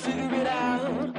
[0.00, 1.14] Figure it out.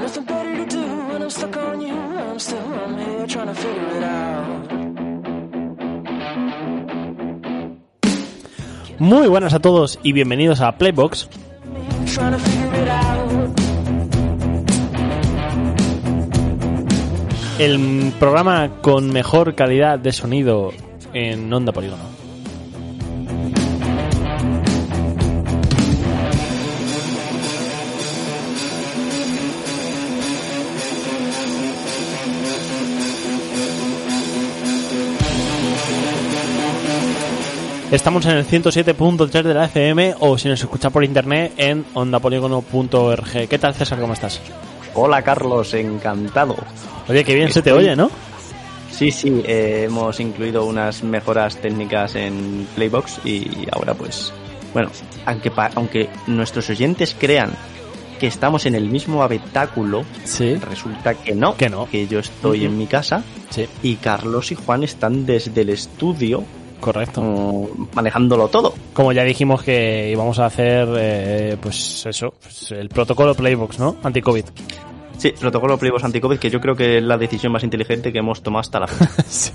[0.00, 1.94] Nothing better to do when I'm stuck on you.
[1.94, 4.68] I'm still I'm here trying to figure it out.
[8.98, 11.28] Muy buenas a todos y bienvenidos a Playbox.
[17.58, 20.72] El programa con mejor calidad de sonido
[21.12, 22.17] en Onda Polígono.
[37.90, 43.48] Estamos en el 107.3 de la FM o si nos escucha por internet en ondapolígono.org.
[43.48, 43.98] ¿Qué tal César?
[43.98, 44.40] ¿Cómo estás?
[44.94, 46.56] Hola Carlos, encantado.
[47.08, 48.10] Oye, qué bien se te oye, ¿no?
[48.90, 54.32] Sí, sí, eh, hemos incluido unas mejoras técnicas en Playbox y ahora pues,
[54.74, 54.90] bueno,
[55.24, 57.52] aunque, pa- aunque nuestros oyentes crean
[58.18, 60.56] que estamos en el mismo habitáculo, Sí.
[60.56, 61.88] resulta que no, Que no.
[61.88, 66.42] que yo estoy en mi casa Sí, y Carlos y Juan están desde el estudio
[66.80, 67.22] correcto.
[67.22, 68.74] mm, manejándolo todo.
[68.92, 73.96] Como ya dijimos que íbamos a hacer, eh, pues eso, pues el protocolo Playbox, ¿no?
[74.02, 74.44] Anti-COVID.
[75.18, 78.40] Sí, protocolo Playbox anti-COVID, que yo creo que es la decisión más inteligente que hemos
[78.40, 79.12] tomado hasta la fecha.
[79.28, 79.52] sí.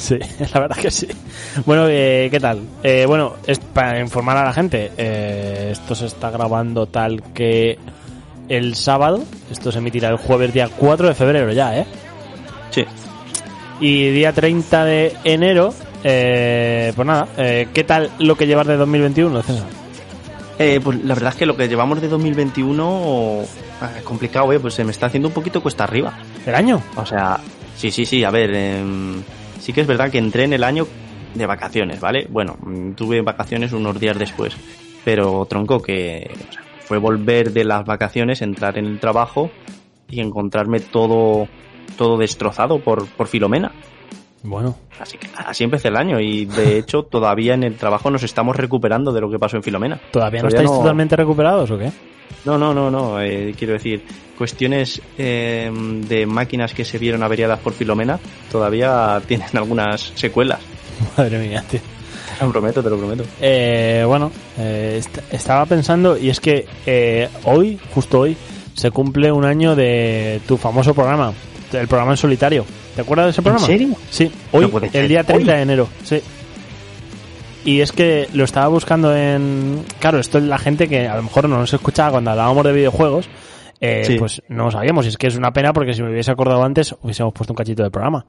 [0.00, 0.18] Sí,
[0.54, 1.06] la verdad que sí.
[1.66, 2.62] Bueno, eh, ¿qué tal?
[2.82, 7.78] Eh, bueno, es para informar a la gente, eh, esto se está grabando tal que
[8.48, 11.86] el sábado, esto se emitirá el jueves día 4 de febrero ya, ¿eh?
[12.70, 12.84] sí,
[13.78, 15.74] Y día 30 de enero,
[16.04, 19.66] eh, pues nada, eh, ¿qué tal lo que llevas de 2021, César?
[20.58, 23.40] Eh, pues la verdad es que lo que llevamos de 2021
[23.80, 26.12] ah, es complicado, eh, pues se me está haciendo un poquito cuesta arriba.
[26.44, 26.82] ¿El año?
[26.96, 27.40] O sea,
[27.76, 29.22] sí, sí, sí, a ver, em,
[29.58, 30.86] sí que es verdad que entré en el año
[31.34, 32.26] de vacaciones, ¿vale?
[32.28, 34.54] Bueno, mm, tuve vacaciones unos días después,
[35.02, 39.50] pero tronco que o sea, fue volver de las vacaciones, entrar en el trabajo
[40.10, 41.48] y encontrarme todo
[41.96, 43.72] todo destrozado por, por Filomena.
[44.42, 48.56] Bueno, Así así empecé el año y de hecho todavía en el trabajo nos estamos
[48.56, 50.00] recuperando de lo que pasó en Filomena.
[50.10, 51.90] ¿todavía no Todavía estáis no- totalmente recuperados o qué?
[52.44, 53.20] No, no, no, no.
[53.20, 54.02] eh, quiero decir,
[54.38, 55.70] cuestiones eh,
[56.08, 58.18] de máquinas que se vieron averiadas por Filomena
[58.50, 60.60] todavía tienen algunas secuelas.
[61.18, 61.80] Madre mía, tío.
[62.38, 63.24] Te lo prometo, te lo prometo.
[63.42, 68.34] Eh, bueno, eh, est- estaba pensando y es que eh, hoy, justo hoy,
[68.74, 71.34] se cumple un año de tu famoso programa,
[71.72, 72.64] el programa en solitario.
[73.00, 73.66] ¿Te acuerdas de ese programa?
[73.66, 73.88] serio?
[74.10, 75.56] Sí, hoy, No el día 30 ¿Hoy?
[75.56, 76.20] de enero, sí.
[77.64, 79.84] Y es que lo estaba buscando en...
[79.98, 82.72] Claro, esto es la gente que a lo mejor no nos escuchaba cuando hablábamos de
[82.72, 83.28] videojuegos,
[83.80, 84.16] eh, Sí.
[84.18, 85.04] pues no lo sabíamos.
[85.06, 87.56] Y es que es una pena porque si me hubiese acordado antes hubiésemos puesto un
[87.56, 88.24] cachito del programa.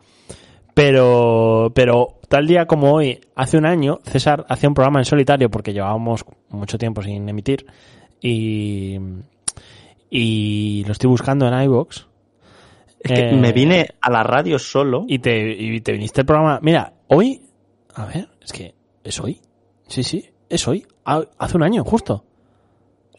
[0.74, 5.50] Pero, pero tal día como hoy, hace un año, César hacía un programa en solitario
[5.52, 7.66] porque llevábamos mucho tiempo sin emitir
[8.22, 8.98] y,
[10.10, 12.06] y lo estoy buscando en iVoox
[13.04, 15.06] Es que Eh, me vine a la radio solo.
[15.08, 16.60] y te, y te viniste el programa.
[16.62, 17.42] Mira, hoy,
[17.96, 19.42] a ver, es que es hoy.
[19.88, 20.86] Sí, sí, es hoy.
[21.06, 22.26] Ha- Hace un año, justo.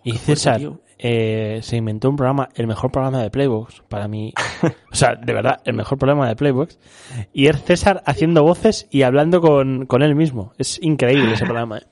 [0.05, 0.61] Y César
[0.99, 4.33] eh, se inventó un programa, el mejor programa de Playbox, para mí.
[4.93, 6.79] o sea, de verdad, el mejor programa de Playbox.
[7.33, 10.53] Y es César haciendo voces y hablando con, con él mismo.
[10.59, 11.79] Es increíble ese programa.
[11.79, 11.83] ¿eh?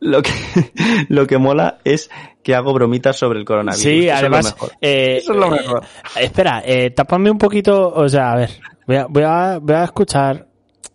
[0.00, 0.30] Lo que,
[1.08, 2.10] lo que mola es
[2.42, 3.82] que hago bromitas sobre el coronavirus.
[3.82, 4.54] Sí, Eso es lo además.
[4.54, 4.70] mejor.
[4.80, 5.84] eh, Eso es lo eh, mejor.
[6.18, 7.88] espera, eh, tápame un poquito.
[7.94, 8.50] O sea, a ver,
[8.86, 10.48] voy a, voy a, voy a escuchar.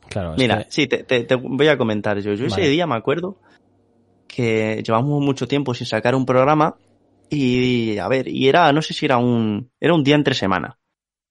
[0.10, 2.34] Claro, Mira, que- sí, te, te- te voy a comentar yo.
[2.34, 3.38] Yo ese día me acuerdo
[4.28, 6.76] que llevamos mucho tiempo sin sacar un programa
[7.30, 10.78] y, a ver, y era, no sé si era un, era un día entre semana.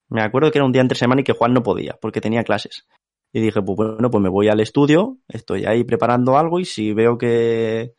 [0.09, 2.45] Me acuerdo que era un día entre semana y que Juan no podía porque tenía
[2.45, 2.87] clases.
[3.37, 6.93] Y dije, pues bueno, pues me voy al estudio, estoy ahí preparando algo y si
[6.95, 7.93] veo que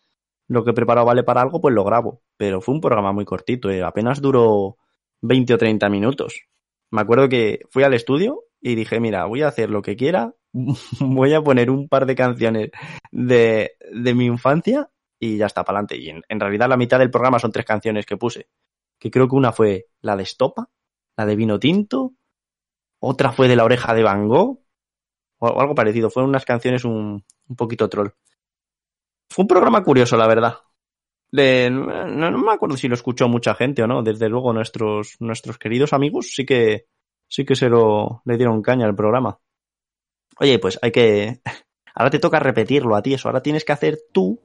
[0.47, 2.21] lo que he preparado vale para algo, pues lo grabo.
[2.37, 4.77] Pero fue un programa muy cortito, eh, apenas duró
[5.23, 6.45] 20 o 30 minutos.
[6.89, 10.33] Me acuerdo que fui al estudio y dije, mira, voy a hacer lo que quiera,
[11.01, 12.71] voy a poner un par de canciones
[13.11, 14.89] de, de mi infancia
[15.19, 15.97] y ya está, para adelante.
[15.97, 18.47] Y en, en realidad la mitad del programa son tres canciones que puse.
[18.97, 20.69] Que creo que una fue la de Estopa,
[21.17, 22.13] la de Vino Tinto,
[23.01, 24.64] otra fue de La Oreja de Van Gogh,
[25.39, 26.09] o algo parecido.
[26.09, 28.09] Fueron unas canciones un, un poquito troll.
[29.29, 30.55] Fue un programa curioso, la verdad.
[31.31, 34.01] No, no me acuerdo si lo escuchó mucha gente o no.
[34.03, 36.87] Desde luego nuestros, nuestros queridos amigos sí que,
[37.27, 39.39] sí que se lo, le dieron caña al programa.
[40.39, 41.41] Oye, pues hay que...
[41.95, 43.27] Ahora te toca repetirlo a ti eso.
[43.27, 44.41] Ahora tienes que hacer tú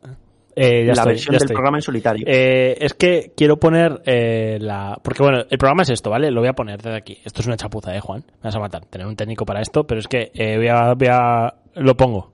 [0.62, 1.54] Eh, ya la estoy, versión ya del estoy.
[1.54, 2.24] programa en solitario.
[2.28, 4.98] Eh, es que quiero poner eh, la.
[5.02, 6.30] Porque bueno, el programa es esto, ¿vale?
[6.30, 7.18] Lo voy a poner desde aquí.
[7.24, 8.24] Esto es una chapuza, ¿eh, Juan?
[8.26, 8.84] Me vas a matar.
[8.84, 11.54] Tener un técnico para esto, pero es que eh, voy, a, voy a.
[11.76, 12.32] Lo pongo.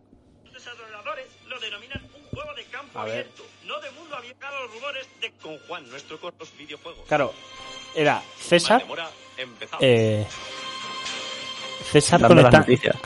[0.53, 3.13] desarrolladores lo denominan un juego de campo A ver.
[3.13, 3.43] abierto.
[3.67, 7.05] No de mundo abierto a los rumores de con Juan, nuestro cortos videojuegos.
[7.07, 7.33] Claro,
[7.95, 8.81] era César.
[8.83, 9.09] Demora,
[9.39, 10.66] empezamos.
[11.93, 12.97] César Dando las noticias.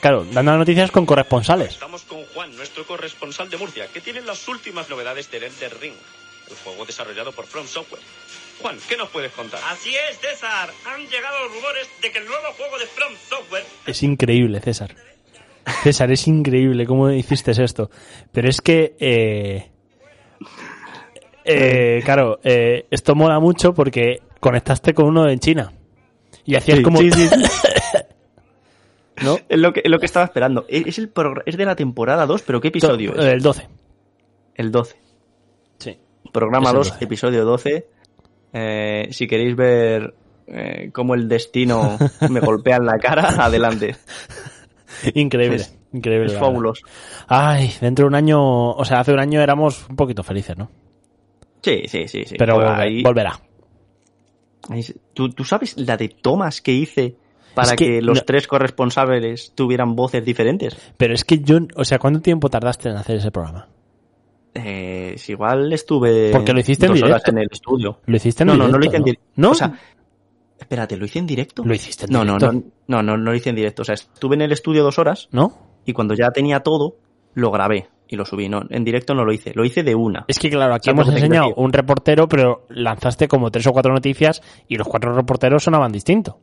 [0.00, 1.70] Claro, dando las noticias con corresponsales.
[1.70, 5.94] Estamos con Juan, nuestro corresponsal de Murcia, que tiene las últimas novedades del Elder Ring,
[6.50, 8.02] el juego desarrollado por From Software.
[8.62, 9.60] Juan, ¿qué nos puedes contar?
[9.70, 10.70] Así es, César.
[10.86, 14.94] Han llegado los rumores de que el nuevo juego de From Software Es increíble, César.
[15.82, 17.90] César, es increíble cómo hiciste esto.
[18.32, 19.70] Pero es que, eh,
[21.44, 25.72] eh, claro, eh, esto mola mucho porque conectaste con uno en China.
[26.44, 26.98] Y hacías Sí, como...
[26.98, 27.36] sí, sí, sí.
[29.24, 29.38] ¿No?
[29.48, 30.64] Es lo que, es lo que estaba esperando.
[30.68, 31.12] Es, el
[31.46, 33.24] es de la temporada 2, pero ¿qué episodio es?
[33.24, 33.68] El 12.
[34.54, 34.96] El 12.
[35.78, 35.98] Sí.
[36.32, 37.04] Programa Es el 2, 12.
[37.04, 37.86] episodio 12.
[38.52, 40.14] Eh, si queréis ver
[40.46, 41.98] eh, cómo el destino
[42.30, 43.96] me golpea en la cara, adelante.
[45.14, 45.56] Increíble.
[45.56, 46.26] Es- increíble.
[46.32, 46.84] Es fabuloso.
[47.28, 50.70] Ay, dentro de un año, o sea, hace un año éramos un poquito felices, ¿no?
[51.62, 52.24] Sí, sí, sí.
[52.26, 52.36] sí.
[52.38, 53.40] Pero ahí- volverá.
[55.14, 57.16] ¿tú, tú sabes la de tomas que hice
[57.54, 60.76] para Es que que, los no- tres corresponsables tuvieran voces diferentes?
[60.96, 63.68] Pero es que yo, o sea, ¿cuánto tiempo tardaste en hacer ese programa?
[64.54, 67.30] Eh, igual estuve Porque lo hiciste en horas directo.
[67.30, 68.00] en el estudio.
[68.06, 68.68] ¿Lo hiciste en no, directo?
[68.68, 69.24] no, no lo hice en directo.
[69.36, 69.50] ¿No?
[69.50, 69.78] O sea,
[70.58, 71.64] espérate, ¿lo hice en directo?
[71.64, 72.52] Lo hiciste en no, no, directo.
[72.88, 73.82] no, no, no, no lo hice en directo.
[73.82, 75.52] O sea, estuve en el estudio dos horas ¿No?
[75.84, 76.96] y cuando ya tenía todo,
[77.34, 78.48] lo grabé y lo subí.
[78.48, 80.24] No, en directo no lo hice, lo hice de una.
[80.26, 83.92] Es que claro, aquí ¿Sabes hemos enseñado un reportero, pero lanzaste como tres o cuatro
[83.92, 86.40] noticias y los cuatro reporteros sonaban distinto.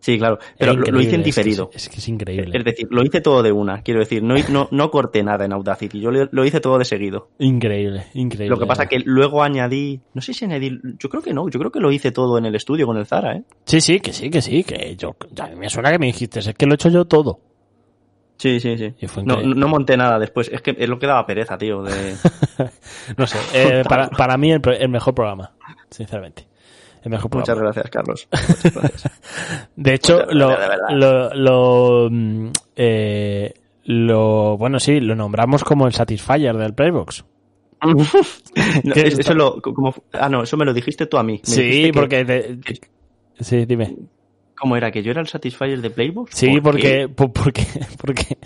[0.00, 1.70] Sí, claro, pero lo, lo hice en increíble, es que diferido.
[1.72, 2.56] Es, que es increíble.
[2.56, 5.52] Es decir, lo hice todo de una, quiero decir, no, no, no corté nada en
[5.52, 7.30] Audacity, yo lo, lo hice todo de seguido.
[7.38, 8.54] Increíble, increíble.
[8.54, 11.58] Lo que pasa que luego añadí, no sé si añadí, yo creo que no, yo
[11.58, 13.42] creo que lo hice todo en el estudio con el Zara, ¿eh?
[13.64, 16.38] Sí, sí, que sí, que sí, que yo, a mí me suena que me dijiste,
[16.38, 17.40] es que lo he hecho yo todo.
[18.36, 18.94] Sí, sí, sí.
[19.24, 22.14] No, monté nada después, es que es lo que daba pereza, tío, de...
[23.16, 25.52] No sé, eh, para, para mí el, el mejor programa,
[25.90, 26.47] sinceramente.
[27.02, 27.60] El mejor programa.
[27.62, 28.28] Muchas gracias, Carlos.
[28.32, 29.20] Muchas gracias.
[29.76, 33.54] De hecho, Muchas lo, gracias, lo, lo, mm, eh,
[33.84, 37.24] lo, bueno, sí, lo nombramos como el Satisfyer del Playbox.
[38.84, 41.22] No, ¿Qué es- está- eso lo, como, ah, no, eso me lo dijiste tú a
[41.22, 41.40] mí.
[41.46, 42.58] Me Sí, que- porque...
[43.40, 43.96] sí, dime.
[44.60, 44.90] ¿Cómo era?
[44.90, 46.34] ¿Que yo era el Satisfyer de Playbox?
[46.34, 47.62] Sí, porque, po- porque,
[48.04, 48.36] porque,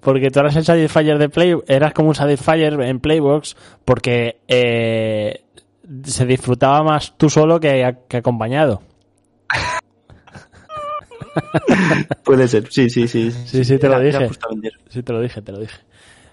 [0.00, 3.56] porque tú eras el Satisfyer de Play, eras como un Satisfyer en Playbox,
[3.86, 5.44] porque eh,
[6.04, 8.82] se disfrutaba más tú solo que, que acompañado.
[12.24, 13.30] Puede ser, sí, sí, sí.
[13.30, 14.34] Sí, sí, te lo Era- dije.
[14.88, 15.76] Sí, te lo dije, te lo dije.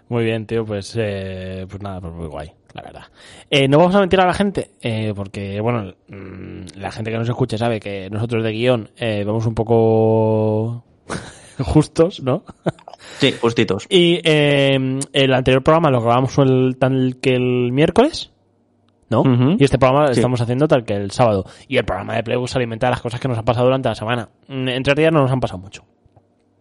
[0.10, 3.04] Muy bien, tío, pues, eh, pues nada, pues muy guay, la verdad.
[3.50, 7.18] Eh, no vamos a mentir a la gente, eh, porque, bueno, mm, la gente que
[7.18, 10.84] nos escucha sabe que nosotros de guion eh, vamos un poco
[11.60, 12.44] justos, ¿no?
[13.20, 13.86] Sí, justitos.
[13.90, 18.32] Y eh, el anterior programa lo grabamos el, tal que el miércoles,
[19.60, 20.20] Y este programa lo Sí.
[20.20, 21.46] estamos haciendo tal que el sábado.
[21.68, 23.90] Y el programa de Playbook se alimenta de las cosas que nos han pasado durante
[23.90, 24.30] la semana.
[24.48, 25.84] Mm, Entre días no nos han pasado mucho.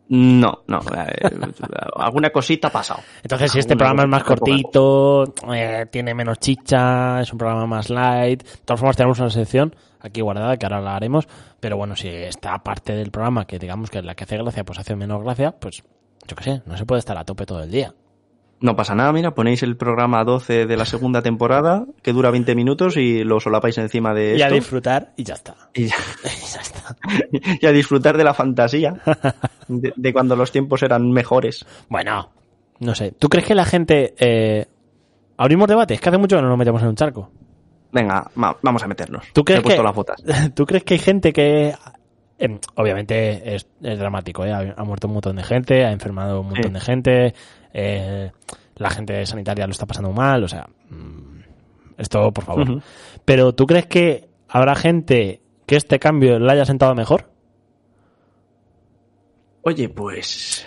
[0.09, 0.80] No, no.
[0.94, 1.30] eh,
[1.97, 3.00] alguna cosita ha pasado.
[3.23, 7.88] Entonces, si este programa es más cortito, eh, tiene menos chicha, es un programa más
[7.88, 8.42] light.
[8.42, 11.26] De todas formas, tenemos una sección aquí guardada que ahora la haremos.
[11.61, 14.64] Pero bueno, si esta parte del programa, que digamos que es la que hace gracia,
[14.64, 15.82] pues hace menos gracia, pues
[16.26, 17.94] yo qué sé, no se puede estar a tope todo el día.
[18.62, 22.54] No pasa nada, mira, ponéis el programa 12 de la segunda temporada, que dura 20
[22.54, 24.54] minutos y lo solapáis encima de Y a esto.
[24.54, 25.54] disfrutar y ya está.
[25.75, 26.97] Y ya, Y ya está.
[27.61, 29.00] y a disfrutar de la fantasía
[29.69, 31.66] de, de cuando los tiempos eran mejores.
[31.88, 32.31] Bueno,
[32.78, 33.12] no sé.
[33.19, 34.14] ¿Tú crees que la gente...
[34.19, 34.66] Eh,
[35.37, 35.95] abrimos debate?
[35.95, 37.31] Es que hace mucho que no nos metemos en un charco.
[37.90, 39.26] Venga, va- vamos a meternos.
[39.33, 40.23] ¿Tú crees he puesto que- las botas.
[40.54, 41.75] ¿Tú crees que hay gente que...
[42.38, 44.52] eh, obviamente es, es dramático, ¿eh?
[44.52, 46.71] Ha, ha muerto un montón de gente, ha enfermado un montón Sí.
[46.75, 47.35] de gente,
[47.73, 48.31] eh,
[48.76, 50.67] la gente sanitaria lo está pasando mal, o sea...
[50.91, 51.41] mm,
[51.99, 52.83] Esto, por favor.
[53.25, 57.31] Pero ¿tú crees que habrá gente que este cambio le haya sentado mejor?
[59.62, 60.67] Oye, pues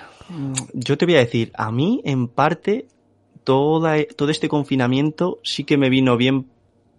[0.74, 2.88] yo te voy a decir, a mí en parte
[3.44, 6.48] toda, todo este confinamiento sí que me vino bien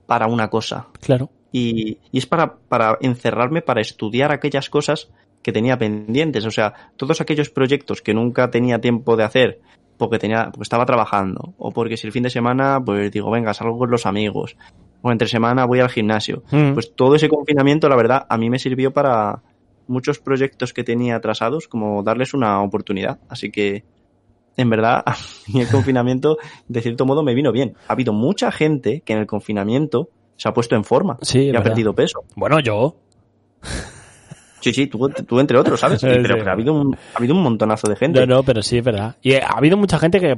[0.07, 0.89] para una cosa.
[1.01, 1.31] Claro.
[1.53, 5.09] Y, y es para, para encerrarme, para estudiar aquellas cosas
[5.43, 6.45] que tenía pendientes.
[6.45, 9.61] O sea, todos aquellos proyectos que nunca tenía tiempo de hacer
[9.97, 13.55] porque tenía, porque estaba trabajando, o porque si el fin de semana, pues digo, venga,
[13.55, 14.57] salgo con los amigos,
[15.03, 16.43] o entre semana voy al gimnasio.
[16.51, 16.75] Mm.
[16.75, 19.43] Pues todo ese confinamiento, la verdad, a mí me sirvió para
[19.87, 23.19] muchos proyectos que tenía atrasados, como darles una oportunidad.
[23.29, 23.85] Así que,
[24.57, 25.17] en verdad, a
[25.53, 26.39] mí el confinamiento,
[26.69, 27.75] de cierto modo, me vino bien.
[27.89, 31.57] Ha habido mucha gente que en el confinamiento se ha puesto en forma Sí, y
[31.57, 32.25] ha perdido peso.
[32.35, 32.97] Bueno, yo.
[34.67, 36.01] Sí, sí, tú, tú entre otros, ¿sabes?
[36.01, 38.19] Sí, pero, pero ha habido un, ha habido un montonazo de gente.
[38.21, 39.15] No, no, pero sí es verdad.
[39.23, 40.35] Y ha habido mucha gente que,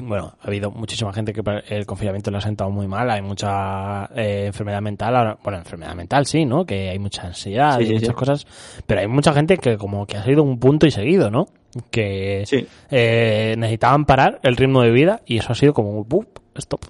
[0.00, 3.10] bueno, ha habido muchísima gente que el confinamiento le ha sentado muy mal.
[3.10, 6.64] Hay mucha eh, enfermedad mental, ahora- bueno, enfermedad mental sí, ¿no?
[6.64, 8.46] Que hay mucha ansiedad Sí, y sí, muchas cosas.
[8.86, 11.48] Pero hay mucha gente que como que ha sido un punto y seguido, ¿no?
[11.90, 12.44] Que
[12.90, 16.38] eh, necesitaban parar el ritmo de vida y eso ha sido como un ¡bup!
[16.56, 16.82] stop.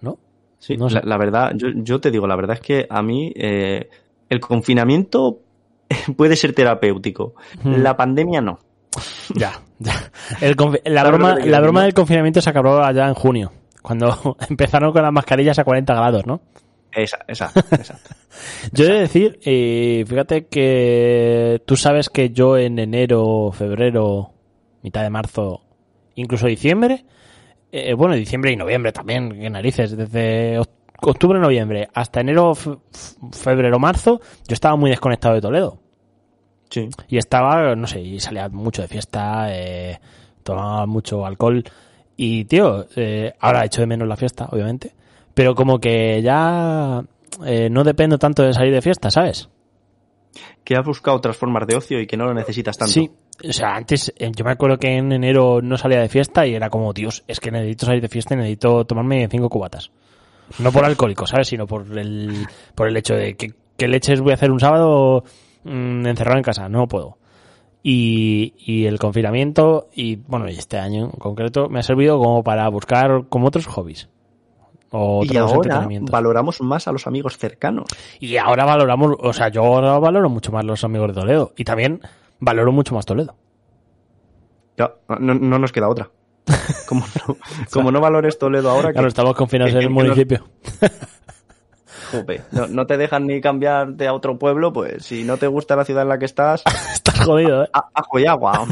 [0.00, 0.18] ¿No?
[0.58, 0.96] Sí, No sé.
[0.96, 3.88] la, la verdad, yo, yo te digo, la verdad es que a mí eh,
[4.28, 5.38] el confinamiento
[6.16, 7.34] puede ser terapéutico.
[7.62, 7.82] Hmm.
[7.82, 8.58] La pandemia no.
[9.34, 10.10] Ya, ya.
[10.40, 14.92] El la ¿Sabes broma, la broma del confinamiento se acabó allá en junio, cuando empezaron
[14.92, 16.40] con las mascarillas a 40 grados, ¿no?
[16.92, 18.14] Esa, esa, exacto.
[18.72, 24.30] Yo he de decir, eh, fíjate que tú sabes que yo en enero, febrero,
[24.82, 25.62] mitad de marzo,
[26.14, 27.04] incluso diciembre,
[27.72, 30.68] eh, bueno, diciembre y noviembre también, que narices, desde oct-
[31.10, 32.76] octubre, noviembre hasta enero, fe-
[33.32, 35.78] febrero, marzo, yo estaba muy desconectado de Toledo.
[36.70, 36.88] Sí.
[37.08, 40.00] Y estaba, no sé, y salía mucho de fiesta, eh,
[40.42, 41.62] tomaba mucho alcohol.
[42.16, 44.92] Y, tío, eh, ahora echo de menos la fiesta, obviamente.
[45.34, 47.04] Pero como que ya
[47.44, 49.48] eh, no dependo tanto de salir de fiesta, ¿sabes?
[50.64, 52.92] Que has buscado otras formas de ocio y que no lo necesitas tanto.
[52.92, 53.10] Sí.
[53.48, 56.54] O sea, antes, eh, yo me acuerdo que en enero no salía de fiesta y
[56.54, 59.90] era como, Dios, es que necesito salir de fiesta y necesito tomarme cinco cubatas.
[60.58, 61.48] No por alcohólico, ¿sabes?
[61.48, 65.24] Sino por el, por el hecho de que, ¿qué leches voy a hacer un sábado
[65.64, 66.68] mm, encerrado en casa?
[66.68, 67.18] No puedo.
[67.82, 72.68] Y, y el confinamiento, y bueno, este año en concreto, me ha servido como para
[72.68, 74.08] buscar como otros hobbies.
[74.96, 77.86] O y ahora valoramos más a los amigos cercanos.
[78.20, 81.52] Y ahora valoramos, o sea, yo ahora valoro mucho más los amigos de Toledo.
[81.56, 82.00] Y también
[82.38, 83.34] valoro mucho más Toledo.
[84.76, 86.10] Ya, no, no nos queda otra.
[86.88, 87.36] Como no,
[87.72, 90.44] como no valores Toledo ahora, que, Claro, estamos confinados que- en el que municipio.
[92.52, 95.84] no, no te dejan ni cambiarte a otro pueblo, pues si no te gusta la
[95.84, 97.68] ciudad en la que estás, Estás jodido, ¿eh?
[97.72, 98.66] a- ajo y agua.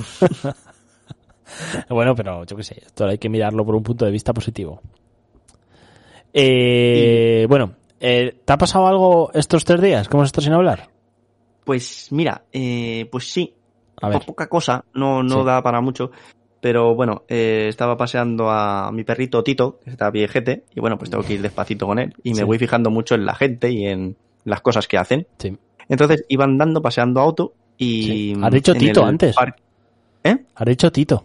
[1.89, 4.81] Bueno, pero yo qué sé, esto hay que mirarlo por un punto de vista positivo.
[6.33, 10.89] Eh, Bueno, eh, ¿te ha pasado algo estos tres días que hemos estado sin hablar?
[11.65, 13.55] Pues mira, eh, pues sí,
[14.01, 15.47] A ver, po- poca cosa, no, no Sí.
[15.47, 16.11] da para mucho.
[16.63, 21.11] Pero bueno, eh, estaba paseando a mi perrito Tito, que está viejete, y bueno, pues
[21.11, 22.15] tengo que ir despacito con él.
[22.23, 22.43] Y me Sí.
[22.45, 25.27] voy fijando mucho en la gente y en las cosas que hacen.
[25.39, 25.59] sí.
[25.89, 28.03] Entonces iba andando, paseando auto y...
[28.05, 28.35] Sí.
[28.41, 29.35] Has dicho Tito antes.
[29.37, 29.61] parque-
[30.25, 30.37] ¿Eh?
[30.55, 31.25] Has dicho Tito.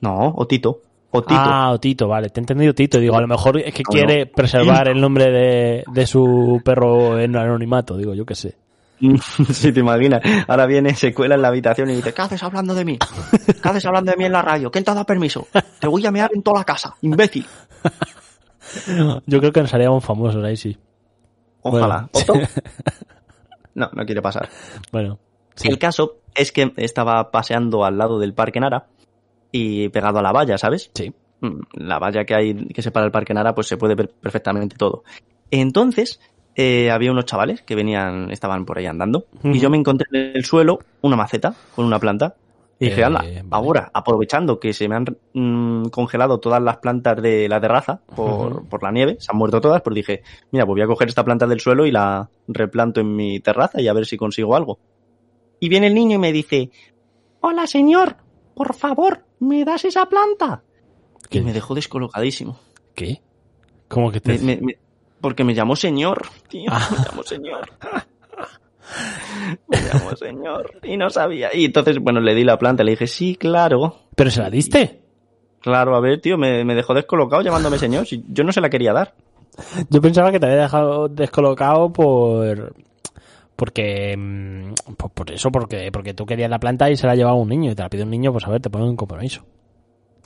[0.00, 0.80] No, o Tito.
[1.10, 1.34] O Tito.
[1.40, 2.30] Ah, o Tito, vale.
[2.30, 2.98] Te he entendido Tito.
[2.98, 4.32] Digo, a lo mejor es que No, quiere no.
[4.32, 7.96] preservar el nombre de, de su perro en anonimato.
[7.98, 8.56] Digo, yo qué sé.
[9.52, 10.20] si te imaginas.
[10.46, 12.98] Ahora viene, se cuela en la habitación y dice, ¿qué haces hablando de mí?
[13.46, 14.70] ¿Qué haces hablando de mí en la radio?
[14.70, 15.48] ¿Quién te ha dado permiso?
[15.78, 17.46] Te voy a mear en toda la casa, imbécil.
[19.26, 20.76] Yo creo que nos haríamos famosos ahí, sí.
[21.62, 22.08] Ojalá.
[23.72, 24.48] No, no quiere pasar.
[24.90, 25.20] Bueno,
[25.54, 25.68] sí.
[25.68, 28.88] El caso es que estaba paseando al lado del Parque Nara
[29.52, 30.90] y pegado a la valla, ¿sabes?
[30.92, 31.14] Sí.
[31.40, 34.76] Mm, La valla que hay que separa el Parque Nara, pues se puede ver perfectamente
[34.76, 35.04] todo.
[35.52, 36.20] Entonces,
[36.54, 40.36] eh, había unos chavales que venían, estaban por ahí andando, y yo me encontré en
[40.36, 42.34] el suelo una maceta con una planta.
[42.82, 43.44] Y dije, Eh, anda, vale.
[43.50, 45.04] ahora, aprovechando que se me han
[45.34, 49.60] mm, congelado todas las plantas de la terraza por, por la nieve, se han muerto
[49.60, 53.00] todas, pues dije, mira, pues voy a coger esta planta del suelo y la replanto
[53.02, 54.78] en mi terraza y a ver si consigo algo.
[55.60, 56.70] Y viene el niño y me dice,
[57.40, 58.16] hola señor,
[58.54, 60.62] por favor, ¿me das esa planta?
[61.28, 61.38] ¿Qué?
[61.38, 62.58] Y me dejó descolocadísimo.
[62.94, 63.20] ¿Qué?
[63.88, 64.38] ¿Cómo que te...
[64.38, 64.78] Me- me- me-
[65.20, 66.88] porque me llamó señor, tío, Ah.
[66.90, 67.70] me llamó señor.
[69.68, 71.50] me llamó señor y no sabía.
[71.54, 75.00] Y entonces, bueno, le di la planta, le dije, sí, claro, ¿Pero se la diste?
[75.60, 78.06] claro, a ver, tío, me, me dejó descolocado llamándome señor.
[78.06, 79.14] Si yo no se la quería dar.
[79.90, 82.74] Yo pensaba que te había dejado descolocado por...
[83.56, 84.16] Porque...
[84.16, 87.48] mm, Por, por eso, porque, porque tú querías la planta y se la llevaba un
[87.48, 87.70] niño.
[87.70, 89.44] Y te la pide un niño, pues a ver, te ponen un compromiso.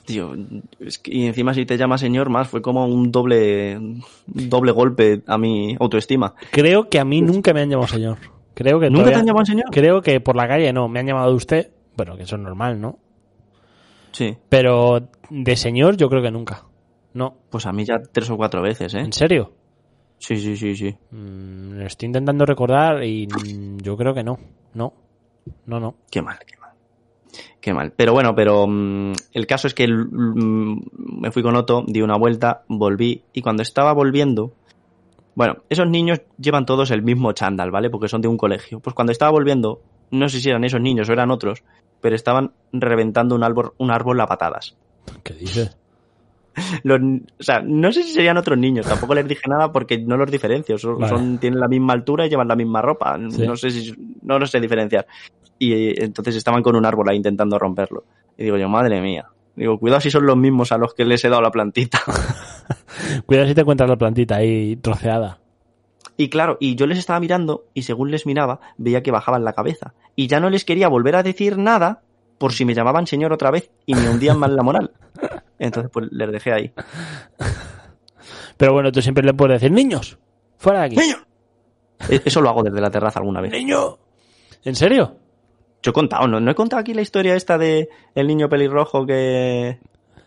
[0.05, 0.33] Tío,
[0.79, 3.77] es que- y encima si te llama señor más, fue como un doble,
[4.27, 6.35] doble golpe a mi autoestima.
[6.51, 8.17] Creo que a mí nunca me han llamado señor.
[8.53, 9.65] Creo que ¿Nunca todavía- te han llamado señor?
[9.71, 10.87] Creo que por la calle no.
[10.87, 11.71] Me han llamado usted.
[11.97, 12.99] Bueno, que eso es normal, ¿no?
[14.11, 14.37] Sí.
[14.49, 16.63] Pero de señor yo creo que nunca.
[17.13, 17.35] No.
[17.49, 18.99] Pues a mí ya tres o cuatro veces, ¿eh?
[18.99, 19.53] ¿En serio?
[20.19, 20.95] Sí, sí, sí, sí.
[21.11, 24.37] Mm, lo estoy intentando recordar y mm, yo creo que no.
[24.73, 24.93] No.
[25.65, 25.95] No, no.
[26.09, 26.64] Qué mal, qué mal.
[27.61, 27.91] Qué mal.
[27.95, 30.79] Pero bueno, pero mm, el caso es que mm,
[31.21, 34.53] me fui con Otto, di una vuelta, volví y cuando estaba volviendo,
[35.35, 37.89] bueno, esos niños llevan todos el mismo chándal, ¿vale?
[37.89, 38.79] Porque son de un colegio.
[38.79, 41.63] Pues cuando estaba volviendo, no sé si eran esos niños o eran otros,
[42.01, 44.75] pero estaban reventando un árbol, un árbol a patadas.
[45.23, 45.77] ¿Qué dices?
[46.83, 50.15] Los- o sea, no sé si serían otros niños, tampoco les dije nada porque no
[50.15, 50.77] los diferencio.
[50.77, 51.09] Son, Vale.
[51.09, 53.19] son- tienen la misma altura y llevan la misma ropa.
[53.29, 53.45] Sí.
[53.45, 55.05] No sé si no los sé diferenciar.
[55.59, 58.03] Y entonces estaban con un árbol ahí intentando romperlo.
[58.37, 59.27] Y digo yo, madre mía.
[59.55, 62.01] Digo, cuidado si son los mismos a los que les he dado la plantita.
[63.25, 65.39] Cuidado si te encuentras la plantita ahí troceada.
[66.17, 69.53] Y claro, y yo les estaba mirando y según les miraba, veía que bajaban la
[69.53, 69.93] cabeza.
[70.15, 72.01] Y ya no les quería volver a decir nada
[72.37, 74.91] por si me llamaban señor otra vez y me hundían mal la moral.
[75.59, 76.73] Entonces, pues les dejé ahí.
[78.57, 80.17] Pero bueno, tú siempre le puedes decir, niños,
[80.57, 80.95] fuera de aquí.
[80.97, 81.17] ¡Niño!
[82.09, 83.51] E- Eso lo hago desde la terraza alguna vez.
[83.51, 83.97] ¡Niño!
[84.63, 85.17] ¿En serio?
[85.85, 86.39] Yo he contado, ¿no?
[86.39, 89.77] ¿No he contado aquí la historia esta de el niño pelirrojo que,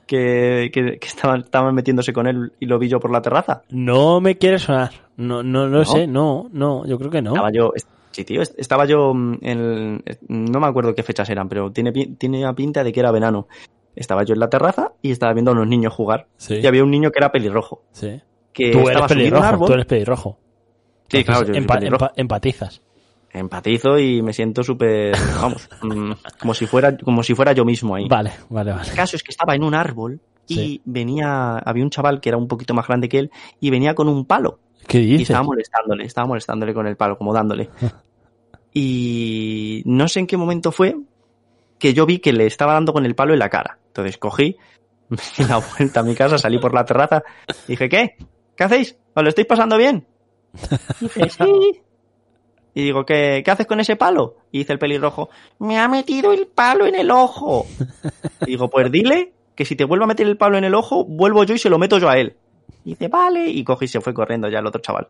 [0.06, 3.62] que, que, que estaban, estaban metiéndose con él y lo vi yo por la terraza?
[3.70, 4.92] No me quiere sonar.
[5.16, 5.84] No, no lo ¿No?
[5.84, 7.30] sé, no, no, yo creo que no.
[7.32, 7.72] Estaba yo,
[8.12, 9.58] sí, tío, est- estaba yo mm, en,
[10.06, 13.48] el- no me acuerdo qué fechas eran, pero tiene, tiene pinta de que era verano.
[13.96, 16.28] Estaba yo en la terraza y estaba viendo a unos niños jugar.
[16.36, 17.82] Sí, Y había un niño que era pelirrojo.
[17.90, 18.20] sí.
[18.52, 19.66] Que Tú eres estaba un pelirrojo, árbol.
[19.68, 20.38] tú eres pelirrojo.
[21.08, 22.04] Sí, claro, yo soy Empa- pelirrojo.
[22.06, 22.82] empa- empatizas.
[23.32, 27.94] Empatizo y me siento súper, vamos, mm, como si fuera, como si fuera yo mismo
[27.94, 28.08] ahí.
[28.08, 28.88] Vale, vale, vale.
[28.90, 30.82] El caso es que estaba en un árbol y Sí.
[30.86, 33.30] venía, había un chaval que era un poquito más grande que él
[33.60, 34.58] y venía con un palo.
[34.86, 35.30] ¿Qué Y dices?
[35.30, 37.68] estaba molestándole, estaba molestándole con el palo, como dándole.
[38.72, 40.96] Y no sé en qué momento fue
[41.78, 43.78] que yo vi que le estaba dando con el palo en la cara.
[43.88, 44.56] Entonces cogí,
[45.10, 47.22] me di la vuelta a mi casa, salí por la terraza,
[47.66, 48.16] dije, ¿qué?
[48.56, 48.96] ¿Qué hacéis?
[49.14, 50.06] ¿Os lo estáis pasando bien?
[51.00, 51.80] Y dice, sí.
[52.74, 54.36] Y digo, ¿qué, ¿qué haces con ese palo?
[54.52, 57.66] Y dice el pelirrojo, me ha metido el palo en el ojo.
[58.42, 61.04] Y digo, pues dile que si te vuelvo a meter el palo en el ojo,
[61.04, 62.36] vuelvo yo y se lo meto yo a él.
[62.84, 65.08] Y dice, vale, y coge y se fue corriendo ya el otro chaval.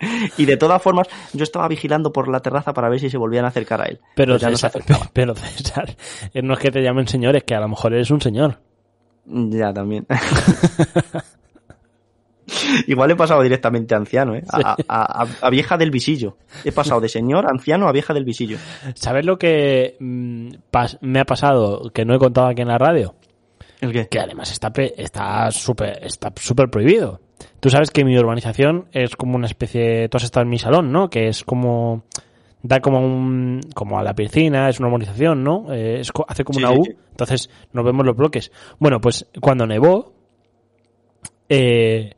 [0.38, 3.44] y de todas formas, yo estaba vigilando por la terraza para ver si se volvían
[3.44, 4.00] a acercar a él.
[4.14, 5.94] Pero, ya no se César, pero César,
[6.32, 8.58] eh, no es que te llamen señores, que a lo mejor eres un señor.
[9.26, 10.06] Ya, también.
[12.86, 14.42] Igual he pasado directamente a anciano, ¿eh?
[14.50, 16.36] A, a- a- a vieja del visillo.
[16.64, 18.58] He pasado de señor, anciano a vieja del visillo.
[18.94, 20.48] ¿Sabes lo que mm,
[21.02, 23.14] me ha pasado que no he contado aquí en la radio?
[23.80, 24.06] ¿El qué?
[24.08, 27.20] Que además está está súper está súper prohibido.
[27.58, 30.92] Tú sabes que mi urbanización es como una especie, tú has estado en mi salón,
[30.92, 31.08] ¿no?
[31.10, 32.04] Que es como
[32.62, 35.72] da como un como a la piscina, es una urbanización, ¿no?
[35.74, 36.92] Eh, es hace como Sí, una sí, U, sí.
[37.10, 38.52] entonces nos vemos los bloques.
[38.78, 40.12] Bueno, pues cuando nevó
[41.48, 42.14] eh,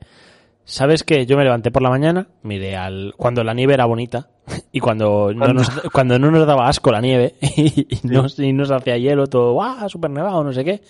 [0.65, 4.29] sabes que yo me levanté por la mañana, miré al cuando la nieve era bonita
[4.73, 8.71] y cuando no nos, cuando no nos daba asco la nieve y, nos, y nos
[8.71, 9.89] hacía hielo todo, ¡guau!
[9.89, 10.83] Súper nevado, no sé qué.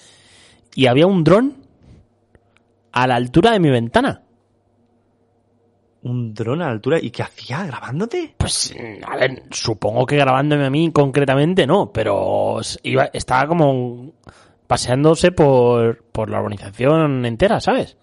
[0.75, 1.57] Y había un dron
[2.93, 4.23] a la altura de mi ventana.
[6.03, 6.99] Un dron a la altura.
[7.01, 7.65] ¿Y qué hacía?
[7.65, 8.35] ¿Grabándote?
[8.37, 8.75] Pues,
[9.07, 14.13] a ver, supongo que grabándome a mí concretamente no, pero iba, estaba como
[14.67, 17.97] paseándose por, por la urbanización entera, ¿sabes?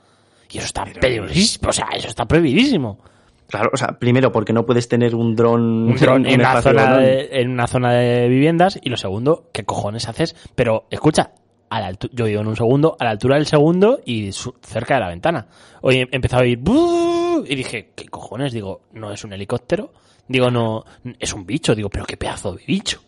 [0.51, 2.99] Y eso está peligrosísimo, o sea, eso está prohibidísimo.
[3.47, 6.97] Claro, o sea, primero porque no puedes tener un dron, Un dron en, una zona
[6.97, 10.35] de, en una zona de viviendas y lo segundo, ¿qué cojones haces?
[10.55, 11.31] Pero escucha,
[11.69, 14.99] a la yo vivo en un segundo, a la altura del segundo y cerca de
[14.99, 15.47] la ventana.
[15.81, 18.51] Hoy he empezado a "Buuu", y dije, ¿qué cojones?
[18.51, 19.93] Digo, no es un helicóptero.
[20.27, 20.83] Digo, no,
[21.17, 21.73] es un bicho.
[21.73, 23.01] Digo, pero qué pedazo de bicho.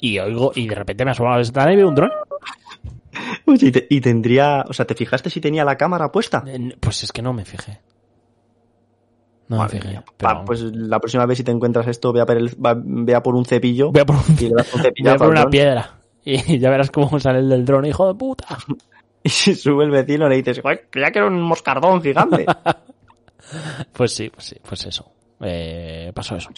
[0.00, 2.10] Y oigo, y de repente me asomaba a la ventana y veo un dron.
[3.46, 6.42] Oye, y, te- y tendría, o sea, ¿te fijaste si tenía la cámara puesta?
[6.46, 7.80] Eh, Pues es que no me fijé.
[9.48, 10.00] No me fijé.
[10.46, 13.22] pues la próxima vez si te encuentras esto, ve a por, el- va- ve a
[13.22, 15.28] por un cepillo voy a por, un- y le das un voy a cepillazo por
[15.28, 15.50] una dron.
[15.50, 15.90] piedra.
[16.26, 18.46] Y ya verás cómo sale el del dron, hijo de puta.
[19.22, 22.44] Y si sube el vecino le dices, "Joder, creía que era un moscardón gigante.
[23.92, 25.10] Pues sí, pues sí, pues eso.
[25.40, 26.50] Eh, pasó eso.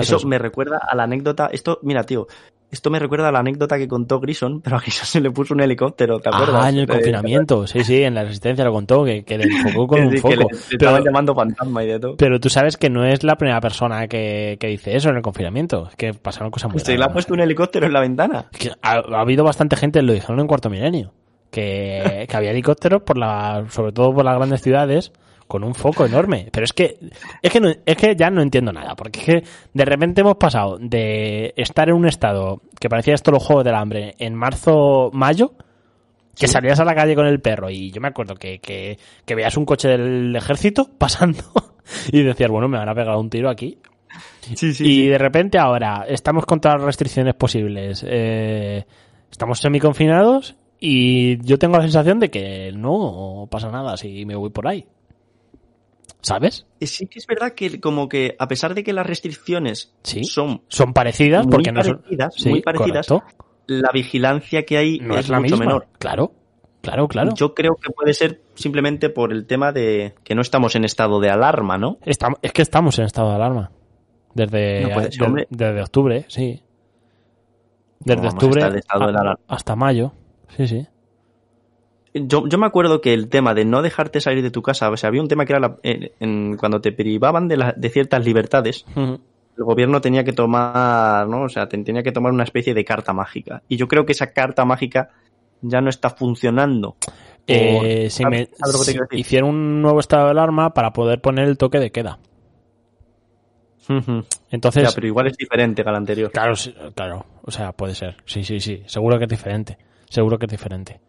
[0.00, 2.26] Eso me recuerda a la anécdota, esto, mira tío,
[2.70, 5.54] esto me recuerda a la anécdota que contó Grison, pero a Grison se le puso
[5.54, 6.64] un helicóptero, ¿te acuerdas?
[6.64, 7.66] Ah, en el Eh, confinamiento.
[7.66, 10.36] Sí, sí, en la resistencia lo contó, que, que le enfocó con un sí, que
[10.36, 10.50] le, foco.
[10.50, 12.16] le Pero, estaban llamando fantasma y de todo.
[12.16, 15.22] pero tú sabes que no es la primera persona que, que dice eso en el
[15.22, 15.88] confinamiento.
[15.90, 17.12] Es que pasaron cosas muy Se le ha raras.
[17.14, 18.46] puesto un helicóptero en la ventana.
[18.58, 21.12] Que ha, ha habido bastante gente, lo dijeron en cuarto milenio,
[21.50, 25.12] que, que había helicópteros por la, sobre todo por las grandes ciudades,
[25.48, 26.48] con un foco enorme.
[26.52, 26.98] Pero es que,
[27.42, 29.42] es que, no- es que ya no entiendo nada, porque es que
[29.74, 33.74] de repente hemos pasado de estar en un estado que parecía esto los Juegos del
[33.74, 35.54] Hambre en marzo, mayo,
[36.38, 39.34] que salías a la calle con el perro y yo me acuerdo que, que, que
[39.34, 41.42] veías un coche del ejército pasando
[42.12, 43.78] y decías, bueno, me van a pegar un tiro aquí.
[44.54, 48.84] Sí, y de repente ahora estamos con todas las restricciones posibles, eh,
[49.30, 54.50] estamos semiconfinados y yo tengo la sensación de que no pasa nada si me voy
[54.50, 54.86] por ahí.
[56.20, 56.66] ¿Sabes?
[56.80, 60.24] Eh, Sí que es verdad que como que a pesar de que las restricciones Sí.
[60.24, 61.98] son Son parecidas Muy porque no son...
[61.98, 63.42] parecidas, Sí, muy parecidas, correcto.
[63.68, 65.66] la vigilancia que hay No es, es, la mucho misma.
[65.66, 65.86] menor.
[65.98, 66.32] Claro,
[66.82, 67.32] claro, claro.
[67.36, 71.20] Yo creo que puede ser simplemente por el tema de que no estamos en estado
[71.20, 71.98] de alarma, ¿no?
[72.00, 73.70] Estam- es que estamos en estado de alarma.
[74.34, 75.46] Desde, No puede ser, de- hombre.
[75.50, 76.62] desde octubre, sí.
[78.00, 80.12] Desde octubre de de a- hasta mayo.
[80.56, 80.86] Sí, sí.
[82.14, 84.96] Yo, yo me acuerdo que el tema de no dejarte salir de tu casa, o
[84.96, 87.88] sea, había un tema que era la- en- en- cuando te privaban de, la- de
[87.90, 91.42] ciertas libertades, el gobierno tenía que tomar, ¿no?
[91.42, 93.62] O sea, ten- tenía que tomar una especie de carta mágica.
[93.68, 95.10] Y yo creo que esa carta mágica
[95.60, 96.96] ya no está funcionando.
[97.46, 101.56] Eh, si ¿sabes- me- si hicieron un nuevo estado de alarma para poder poner el
[101.58, 102.18] toque de queda.
[104.50, 106.30] Entonces, Ya, pero igual es diferente que al anterior.
[106.30, 106.54] claro,
[106.94, 108.16] claro, o sea, puede ser.
[108.26, 109.78] Sí, sí, sí, seguro que es diferente.
[110.10, 111.00] Seguro que es diferente.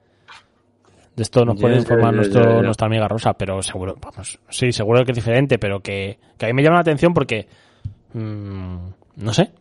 [1.19, 5.11] De esto nos puede informar nuestro, nuestra amiga Rosa, pero seguro, vamos, sí, seguro que
[5.11, 7.45] es diferente, pero que, que a mí me llama la atención porque,
[8.13, 8.75] mm,
[9.17, 9.51] no sé,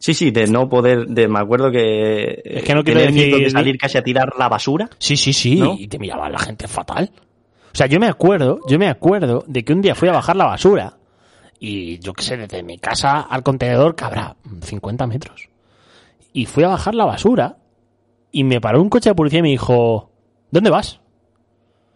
[0.00, 3.44] Sí, sí, de no poder, de me acuerdo que, Es que no quiero tener decir-
[3.44, 4.90] de salir casi a tirar la basura.
[4.98, 5.60] Sí, sí, sí.
[5.60, 5.76] ¿No?
[5.78, 7.12] Y te miraba la gente fatal.
[7.72, 10.34] O sea, yo me acuerdo, yo me acuerdo de que un día fui a bajar
[10.34, 10.94] la basura
[11.60, 15.48] y yo qué sé, desde mi casa al contenedor que habrá 50 metros.
[16.32, 17.58] Y fui a bajar la basura
[18.32, 20.10] y me paró un coche de policía y me dijo,
[20.52, 21.00] ¿dónde vas?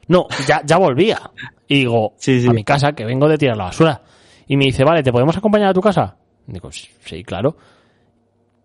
[0.08, 1.30] No, ya, ya volvía.
[1.68, 2.48] Y digo, Sí, sí.
[2.48, 4.02] a mi casa, que vengo de tirar la basura.
[4.48, 6.16] Y me dice, vale, ¿te podemos acompañar a tu casa?
[6.46, 7.56] Digo, sí, claro.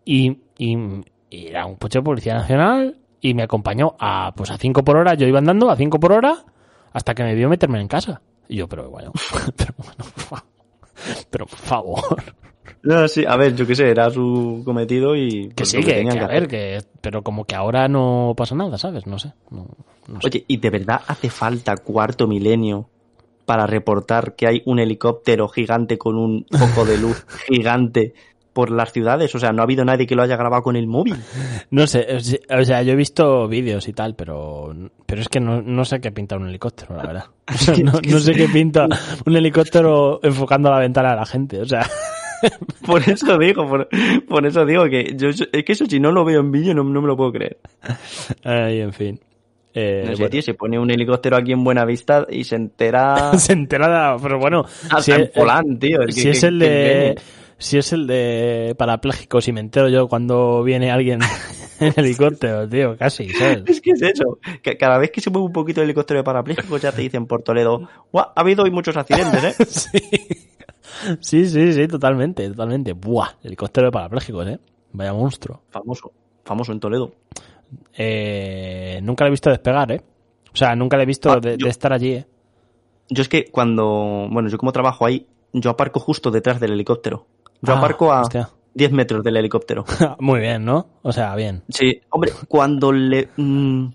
[0.06, 0.76] Y, y,
[1.30, 4.98] y era un coche de policía nacional y me acompañó a pues a 5 por
[4.98, 6.44] hora, yo iba andando a 5 por hora
[6.94, 8.22] hasta que me vio meterme en casa.
[8.48, 9.12] Y yo, pero bueno,
[9.56, 10.44] pero bueno, por favor.
[11.30, 12.36] Pero por favor.
[12.84, 15.50] No, sí, a ver, yo qué sé, era su cometido y...
[15.50, 18.56] Que pues, sí, que, tenían que a ver, que, pero como que ahora no pasa
[18.56, 19.06] nada, ¿sabes?
[19.06, 19.34] No sé.
[19.52, 19.68] No,
[20.08, 20.28] no sé.
[20.28, 22.90] Oye, ¿y de verdad hace falta cuarto milenio
[23.46, 28.14] para reportar que hay un helicóptero gigante con un foco de luz gigante
[28.52, 29.34] por las ciudades?
[29.36, 31.18] O sea, no ha habido nadie que lo haya grabado con el móvil.
[31.70, 32.08] No sé,
[32.50, 34.74] o sea- yo he visto vídeos y tal, pero,
[35.06, 37.26] pero es que no, no sé qué pinta un helicóptero, la verdad.
[37.54, 38.88] O sea, no, no sé qué pinta
[39.26, 41.86] un helicóptero enfocando a la ventana a la gente, o sea.
[42.86, 43.88] Por eso digo, por,
[44.28, 46.84] por eso digo que yo es que eso si no lo veo en vídeo no,
[46.84, 47.58] no me lo puedo creer.
[48.44, 49.20] Ay, en fin.
[49.74, 50.30] Eh, No sé, bueno.
[50.32, 54.66] tío, se pone un helicóptero aquí en Buenavista y se entera se entera, pero bueno,
[54.84, 56.02] hasta si en es, Polán, tío.
[56.02, 57.16] Es si que- es que- el que de
[57.58, 61.20] si es el de parapléjicos y me entero yo cuando viene alguien
[61.80, 63.62] en helicóptero, tío, casi, ¿sabes?
[63.68, 64.40] Es que es eso.
[64.64, 67.28] Que cada vez que se mueve un poquito el helicóptero de parapléjicos ya te dicen
[67.28, 69.66] por Toledo, "Guau, ha habido hoy muchos accidentes, ¿eh?
[69.70, 70.48] sí.
[71.20, 72.94] Sí, sí, sí, totalmente, totalmente.
[72.94, 74.60] Buah, helicóptero de parapléjicos, ¿eh?
[74.94, 75.62] Vaya monstruo.
[75.70, 76.12] Famoso,
[76.44, 77.12] famoso en Toledo.
[77.98, 80.02] Eh, nunca le he visto despegar, ¿eh?
[80.54, 82.26] O sea, nunca le he visto Ah, de, yo- de estar allí, ¿eh?
[83.10, 87.26] Yo es que cuando, bueno, yo como trabajo ahí, yo aparco justo detrás del helicóptero.
[87.62, 88.50] Yo Ah, aparco a hostia.
[88.74, 89.84] 10 metros del helicóptero.
[90.20, 90.88] Muy bien, ¿no?
[91.02, 91.64] O sea, bien.
[91.70, 93.30] Sí, hombre, cuando le...
[93.36, 93.86] mm,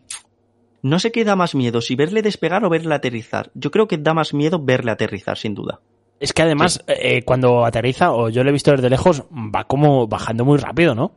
[0.83, 3.51] no sé qué da más miedo, si verle despegar o verle aterrizar.
[3.55, 5.81] Yo creo que da más miedo verle aterrizar, sin duda.
[6.19, 10.07] Es que además, eh, cuando aterriza, o yo lo he visto desde lejos, va como
[10.07, 11.13] bajando muy rápido, ¿no?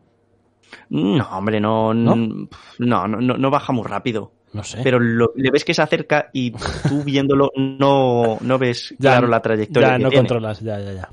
[0.90, 2.16] No, hombre, no, ¿No?
[2.16, 2.48] no,
[2.80, 4.34] no, no, no baja muy rápido.
[4.54, 4.80] No sé.
[4.84, 9.28] Pero lo- le ves que se acerca y tú viéndolo no, no ves Ya, claro
[9.28, 10.22] la trayectoria Ya, que no tiene.
[10.28, 11.10] controlas, ya, ya, ya.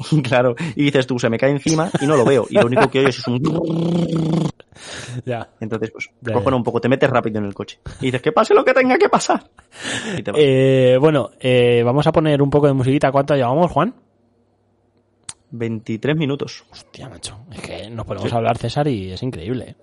[0.22, 2.46] Claro, y dices tú, se me cae encima y no lo veo.
[2.48, 3.40] Y lo único que oyes es un...
[5.26, 5.50] Ya.
[5.60, 6.54] Entonces, pues, Ya, ya.
[6.54, 7.80] un poco, te metes rápido en el coche.
[8.00, 9.50] Y dices, que pase lo que tenga que pasar.
[10.16, 10.40] Y te vas.
[10.42, 13.12] Eh, bueno, eh, vamos a poner un poco de musiquita.
[13.12, 13.94] ¿Cuánto llevamos, Juan?
[15.50, 16.64] 23 minutos.
[16.70, 17.40] Hostia, macho.
[17.52, 19.76] Es que nos ponemos a hablar, César, y es increíble.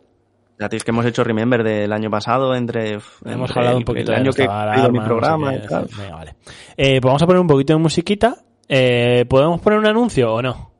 [0.59, 2.93] Ya tío, es que hemos hecho Remember del año pasado entre...
[2.93, 5.87] Hemos entre hablado un poquito el de año que he mi programa y tal.
[5.95, 6.35] Venga, vale.
[6.75, 8.46] Eh, pues vamos a poner un poquito de musiquita.
[8.69, 10.71] Eh, ¿Podemos poner un anuncio o no?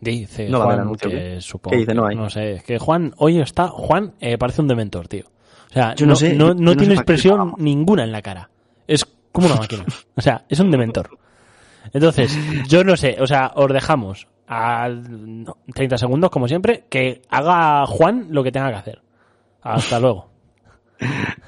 [0.00, 1.94] Dice No va a haber Juan anuncio, que supongo ¿Qué dice?
[1.94, 2.14] No hay.
[2.14, 3.68] No sé, es que Juan hoy está...
[3.68, 5.24] Juan eh, parece un dementor, tío.
[5.70, 8.12] O sea, Yo no, no sé, no, yo no no sé tiene expresión ninguna en
[8.12, 8.48] la cara.
[8.86, 9.84] Es como una máquina.
[10.14, 11.18] O sea, es un dementor.
[11.92, 12.36] Entonces,
[12.68, 17.86] yo no sé, o sea, os dejamos a no, 30 segundos, como siempre, que haga
[17.86, 19.02] Juan lo que tenga que hacer.
[19.62, 20.30] Hasta luego.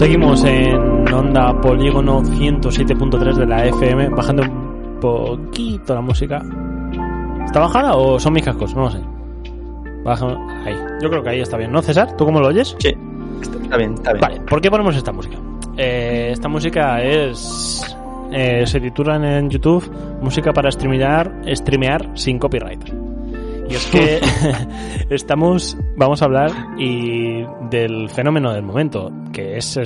[0.00, 6.42] Seguimos en Onda Polígono 107.3 de la FM, bajando un poquito la música.
[7.44, 8.74] ¿Está bajada o son mis cascos?
[8.74, 8.98] No lo sé.
[10.02, 10.26] Baja
[10.64, 10.74] ahí.
[11.02, 12.16] Yo creo que ahí está bien, ¿no, César?
[12.16, 12.74] ¿Tú cómo lo oyes?
[12.78, 12.94] Sí,
[13.42, 14.22] está bien, está bien.
[14.22, 15.36] Vale, ¿por qué ponemos esta música?
[15.76, 17.94] Eh, esta música es.
[18.32, 19.84] eh, se titula en YouTube
[20.22, 22.99] Música para streamear, streamear sin copyright.
[23.70, 24.20] Y es que
[25.14, 25.78] estamos.
[25.96, 29.78] Vamos a hablar y del fenómeno del momento, que es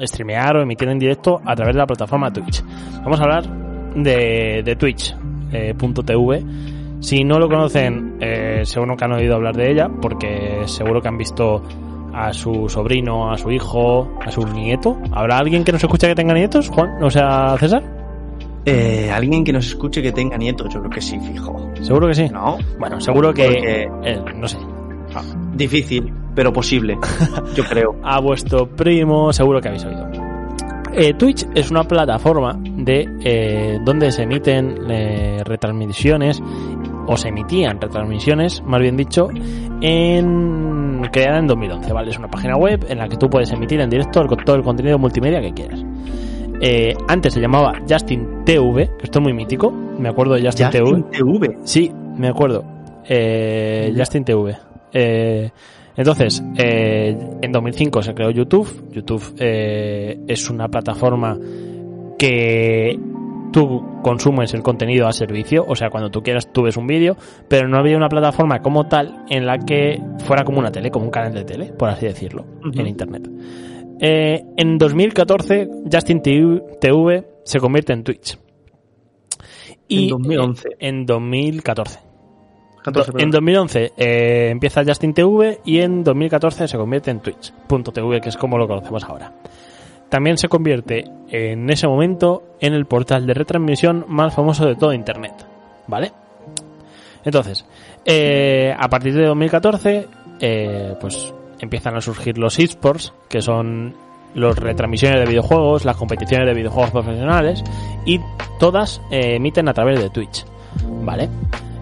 [0.00, 2.62] streamear o emitir en directo a través de la plataforma Twitch.
[3.02, 3.44] Vamos a hablar
[3.94, 6.44] de, de Twitch.tv.
[7.00, 11.08] si no lo conocen, eh, seguro que han oído hablar de ella, porque seguro que
[11.08, 11.62] han visto
[12.14, 14.98] a su sobrino, a su hijo, a su nieto.
[15.12, 17.02] ¿Habrá alguien que nos escuche que tenga nietos, Juan?
[17.02, 18.05] O sea, César.
[18.66, 21.70] Eh, Alguien que nos escuche que tenga nietos, yo creo que sí, fijo.
[21.80, 22.28] ¿Seguro que sí?
[22.28, 22.58] ¿No?
[22.78, 23.44] Bueno, seguro que...
[23.44, 24.58] Porque- eh, no sé.
[25.54, 26.98] Difícil, pero posible,
[27.54, 27.96] yo creo.
[28.02, 30.06] a vuestro primo, seguro que habéis oído.
[30.92, 36.42] Eh, Twitch es una plataforma de eh, donde se emiten eh, retransmisiones
[37.06, 39.28] o se emitían retransmisiones, más bien dicho,
[39.80, 42.10] en creada en 2011, ¿vale?
[42.10, 44.62] Es una página web en la que tú puedes emitir en directo el- todo el
[44.62, 45.82] contenido multimedia que quieras.
[46.60, 50.66] Eh, antes se llamaba Justin TV, que esto es muy mítico, me acuerdo de Justin,
[50.66, 51.38] Justin TV.
[51.48, 51.58] TV.
[51.64, 52.64] Sí, me acuerdo.
[53.08, 54.56] Eh, Justin TV.
[54.92, 55.50] Eh,
[55.96, 58.90] entonces, eh, en 2005 se creó YouTube.
[58.92, 61.38] YouTube eh, es una plataforma
[62.18, 62.98] que
[63.52, 67.16] tú consumes el contenido a servicio, o sea, cuando tú quieras tú ves un vídeo,
[67.48, 71.06] pero no había una plataforma como tal en la que fuera como una tele, como
[71.06, 73.28] un canal de tele, por así decirlo, en Internet.
[74.00, 78.38] Eh, en 2014, Justin TV se convierte en Twitch.
[79.88, 80.68] En 2011.
[80.68, 82.00] eh, En 2014.
[82.82, 88.28] 14, en 2011 eh, empieza Justin TV y en 2014 se convierte en Twitch.tv, que
[88.28, 89.32] es como lo conocemos ahora.
[90.08, 94.92] También se convierte en ese momento en el portal de retransmisión más famoso de todo
[94.92, 95.32] Internet.
[95.88, 96.12] ¿Vale?
[97.24, 97.66] Entonces,
[98.04, 100.06] eh, a partir de 2014,
[100.40, 103.94] eh, pues empiezan a surgir los esports, que son
[104.34, 107.64] los retransmisiones de videojuegos, las competiciones de videojuegos profesionales,
[108.04, 108.20] y
[108.60, 110.44] todas eh, emiten a través de Twitch.
[111.02, 111.28] ¿Vale?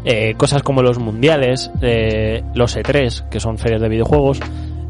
[0.04, 4.40] Eh, cosas como los mundiales, eh, los E3, que son ferias de videojuegos,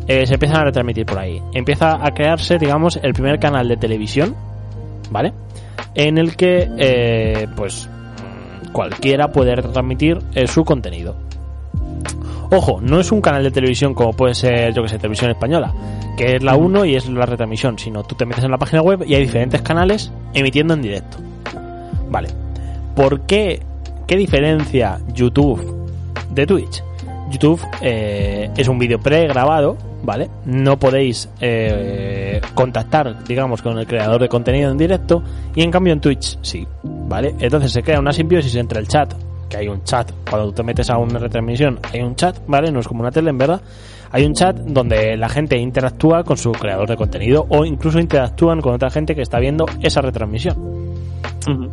[0.07, 1.41] se empiezan a retransmitir por ahí.
[1.55, 4.37] Empieza a crearse, digamos, el primer canal de televisión,
[5.11, 5.33] ¿vale?
[5.95, 7.89] En el que, pues,
[8.73, 11.17] cualquiera puede retransmitir su contenido.
[12.51, 15.73] Ojo, no es un canal de televisión como puede ser, yo que sé, televisión española,
[16.17, 18.83] que es la 1 y es la retransmisión, sino tú te metes en la página
[18.83, 21.19] web y hay diferentes canales emitiendo en directo.
[22.11, 22.29] Vale.
[22.95, 23.61] ¿Por qué?
[24.07, 25.87] ¿Qué diferencia YouTube
[26.31, 26.83] de Twitch?
[27.31, 30.29] YouTube eh, es un vídeo pregrabado, ¿vale?
[30.45, 35.23] No podéis eh, contactar, digamos, con el creador de contenido en directo
[35.55, 37.35] y en cambio en Twitch sí, ¿vale?
[37.41, 39.15] Entonces se crea una simbiosis entre el chat,
[39.55, 42.71] hay un chat, cuando tú te metes a una retransmisión hay un chat, ¿vale?
[42.71, 43.61] No es como una tele, en verdad.
[44.11, 48.61] Hay un chat donde la gente interactúa con su creador de contenido o incluso interactúan
[48.61, 50.57] con otra gente que está viendo esa retransmisión.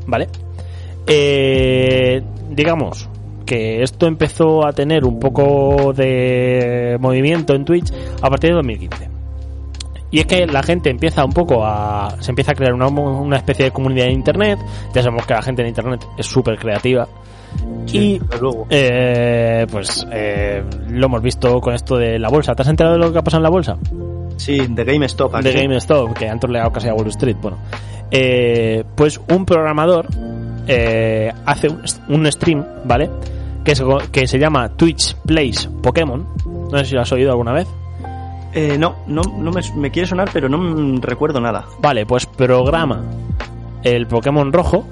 [0.08, 0.28] ¿Vale?
[1.06, 3.10] Eh, digamos
[3.46, 7.92] que esto empezó a tener un poco de movimiento en Twitch
[8.22, 9.10] a partir de 2015.
[10.12, 12.18] Y es que la gente empieza un poco a.
[12.20, 14.60] Se empieza a crear una, una especie de comunidad en internet.
[14.94, 17.08] Ya sabemos que la gente en internet es súper creativa.
[17.92, 18.22] Y.
[18.70, 20.08] eh, pues.
[20.12, 22.54] eh, lo hemos visto con esto de la bolsa.
[22.56, 23.78] ¿Te has enterado de lo que ha pasado en la bolsa?
[24.38, 25.36] Sí, de GameStop.
[25.36, 25.50] aquí.
[25.50, 27.38] de GameStop, que han troleado casi a Wall Street.
[27.42, 27.58] Bueno,
[28.10, 30.08] eh, pues un programador
[30.68, 33.10] eh, hace un, un stream, ¿vale?
[33.64, 36.26] Que se, que se llama Twitch Plays Pokémon.
[36.72, 37.68] No sé si lo has oído alguna vez.
[38.54, 41.66] Eh, no, no, no me, me quiere sonar, pero no recuerdo nada.
[41.80, 43.02] Vale, pues programa
[43.84, 44.86] el Pokémon rojo,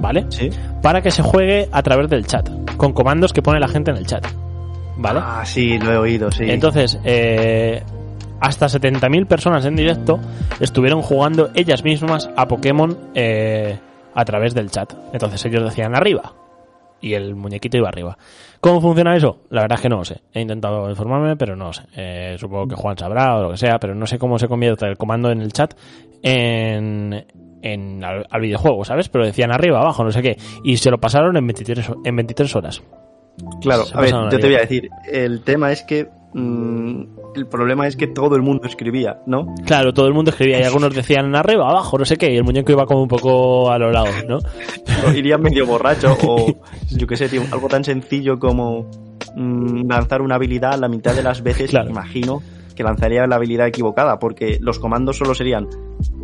[0.00, 0.26] ¿vale?
[0.28, 0.50] Sí.
[0.82, 3.96] Para que se juegue a través del chat, con comandos que pone la gente en
[3.96, 4.26] el chat,
[4.96, 5.20] ¿vale?
[5.22, 6.44] Ah, sí, lo he oído, sí.
[6.48, 7.82] Entonces, eh,
[8.40, 10.18] hasta 70.000 personas en directo
[10.60, 13.78] estuvieron jugando ellas mismas a Pokémon eh,
[14.14, 14.92] a través del chat.
[15.12, 16.32] Entonces ellos decían arriba
[17.00, 18.16] y el muñequito iba arriba.
[18.60, 19.42] ¿Cómo funciona eso?
[19.50, 20.20] La verdad es que no lo sé.
[20.32, 21.84] He intentado informarme, pero no lo sé.
[21.94, 24.86] Eh, supongo que Juan sabrá o lo que sea, pero no sé cómo se convierte
[24.86, 25.74] el comando en el chat
[26.22, 27.24] en,
[27.62, 29.08] en al, al videojuego, ¿sabes?
[29.08, 30.36] Pero decían arriba, abajo, no sé qué.
[30.64, 32.82] Y se lo pasaron en 23, ho- en 23 horas.
[33.60, 37.02] Claro, Se a ver, yo te voy a decir, el tema es que mm,
[37.36, 39.54] el problema es que todo el mundo escribía, ¿no?
[39.64, 42.42] Claro, todo el mundo escribía y algunos decían arriba, abajo, no sé qué, y el
[42.44, 44.38] muñeco iba como un poco a los lados, ¿no?
[45.16, 46.46] Iría medio borracho o
[46.90, 48.90] yo qué sé, tío, algo tan sencillo como
[49.36, 51.90] mm, lanzar una habilidad la mitad de las veces, Claro.
[51.90, 52.42] imagino
[52.78, 55.66] que lanzaría la habilidad equivocada, porque los comandos solo serían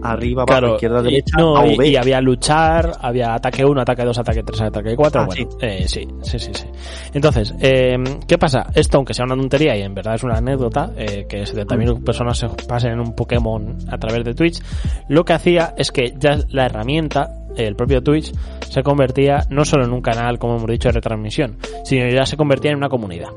[0.05, 1.89] arriba, abajo, Claro, izquierda, y, derecha, no, A y- B.
[1.89, 5.85] y había luchar, había ataque 1, ataque 2, ataque 3, ataque 4, Ah, bueno, eh,
[5.89, 6.67] sí, sí, sí, sí.
[7.13, 7.97] Entonces, eh,
[8.29, 8.69] ¿qué pasa?
[8.73, 12.39] Esto, aunque sea una tontería y en verdad es una anécdota, eh, que 70.000 personas
[12.39, 14.63] se pasen en un Pokémon a través de Twitch,
[15.09, 18.33] lo que hacía es que ya la herramienta, el propio Twitch,
[18.71, 22.37] se convertía no solo en un canal, como hemos dicho, de retransmisión, sino ya se
[22.37, 23.31] convertía en una comunidad.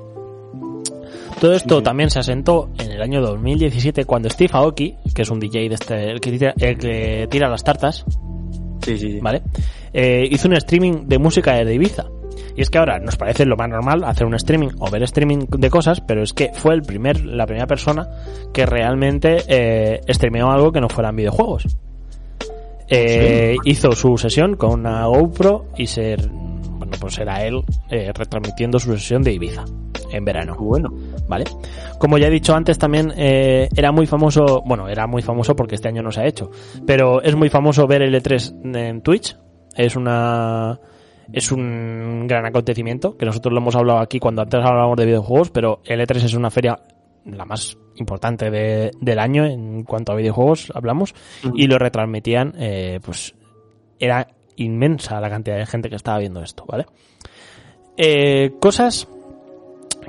[1.39, 5.39] Todo esto también se asentó en el año 2017 cuando Steve Aoki, que es un
[5.39, 8.05] DJ de este, el que tira, el que tira las tartas,
[8.83, 9.19] Sí, sí, sí.
[9.19, 9.43] ¿vale?
[9.93, 12.05] Eh, hizo un streaming de música de Ibiza.
[12.55, 15.45] Y es que ahora nos parece lo más normal hacer un streaming o ver streaming
[15.47, 18.07] de cosas, pero es que fue el primer, la primera persona
[18.51, 21.67] que realmente eh, streameó algo que no fueran videojuegos.
[22.87, 28.79] Eh, Hizo su sesión con una GoPro y ser, bueno, pues era él eh, retransmitiendo
[28.79, 29.65] su sesión de Ibiza
[30.11, 30.55] en verano.
[30.57, 30.93] Bueno,
[31.27, 31.45] ¿vale?
[31.99, 35.75] Como ya he dicho antes, también eh, era muy famoso, bueno, era muy famoso porque
[35.75, 36.49] este año no se ha hecho,
[36.85, 39.35] pero es muy famoso ver el E3 en Twitch.
[39.75, 40.79] Es una
[41.31, 45.49] es un gran acontecimiento que nosotros lo hemos hablado aquí cuando antes hablábamos de videojuegos,
[45.51, 46.79] pero el E3 es una feria
[47.25, 51.13] la más importante de- del año en cuanto a videojuegos hablamos
[51.53, 53.35] y lo retransmitían, eh, pues
[53.99, 56.85] era inmensa la cantidad de gente que estaba viendo esto, ¿vale?
[57.97, 59.07] Eh, cosas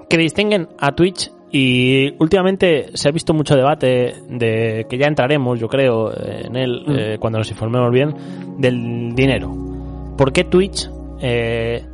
[0.09, 5.59] que distinguen a Twitch y últimamente se ha visto mucho debate de que ya entraremos,
[5.59, 8.15] yo creo, en él eh, cuando nos informemos bien
[8.59, 9.55] del dinero.
[10.17, 10.91] ¿Por qué Twitch
[11.21, 11.85] eh,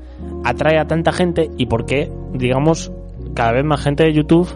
[0.44, 2.90] atrae a tanta gente y por qué, digamos,
[3.35, 4.48] cada vez más gente de YouTube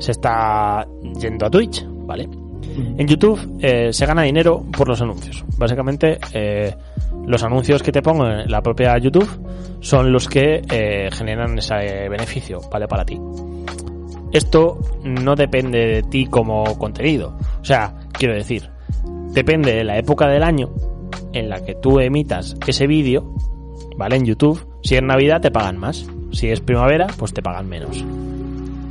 [0.00, 0.86] se está
[1.20, 2.28] yendo a Twitch, ¿vale?
[2.96, 5.44] En YouTube eh, se gana dinero por los anuncios.
[5.58, 6.74] Básicamente, eh,
[7.26, 9.28] los anuncios que te pongo en la propia YouTube
[9.80, 12.88] son los que eh, generan ese beneficio, ¿vale?
[12.88, 13.18] Para ti.
[14.32, 17.36] Esto no depende de ti como contenido.
[17.60, 18.70] O sea, quiero decir,
[19.32, 20.70] depende de la época del año
[21.32, 23.34] en la que tú emitas ese vídeo,
[23.96, 24.16] ¿vale?
[24.16, 24.66] En YouTube.
[24.82, 26.06] Si es Navidad te pagan más.
[26.32, 28.04] Si es primavera, pues te pagan menos.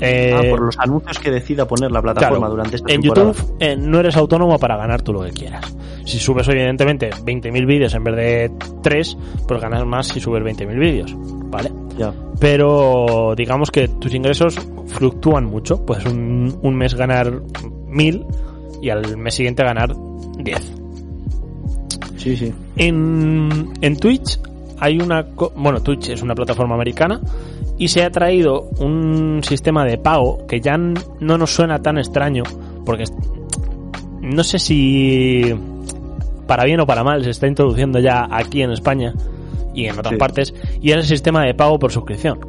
[0.01, 3.33] Eh, ah, por los anuncios que decida poner la plataforma Claro, durante esta en temporada.
[3.33, 5.75] YouTube eh, no eres autónomo para ganar tú lo que quieras.
[6.05, 10.79] Si subes evidentemente 20.000 vídeos en vez de 3, pues ganas más si subes 20.000
[10.79, 11.15] vídeos,
[11.51, 11.71] ¿vale?
[11.97, 12.11] Ya.
[12.39, 14.55] Pero digamos que tus ingresos
[14.87, 15.85] fluctúan mucho.
[15.85, 18.25] Puedes un, un mes ganar 1.000
[18.81, 19.93] y al mes siguiente ganar
[20.39, 20.71] 10.
[22.17, 22.51] Sí, sí.
[22.75, 24.39] En, en Twitch
[24.79, 25.27] hay una...
[25.55, 27.19] Bueno, Twitch es una plataforma americana
[27.81, 32.43] y se ha traído un sistema de pago que ya no nos suena tan extraño
[32.85, 33.05] porque
[34.21, 35.51] no sé si
[36.45, 39.15] para bien o para mal se está introduciendo ya aquí en España
[39.73, 40.19] y en otras Sí.
[40.19, 42.39] partes y es el sistema de pago por suscripción.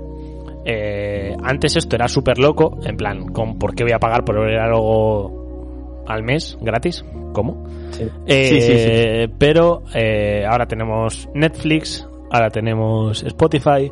[0.67, 4.39] Eh, antes esto era súper loco, en plan, ¿con ¿por qué voy a pagar por
[4.39, 7.07] ver algo al mes gratis?
[7.33, 7.65] ¿Cómo?
[7.93, 8.05] Sí.
[8.27, 9.35] Eh, sí.
[9.39, 13.91] Pero eh, ahora tenemos Netflix, ahora tenemos Spotify,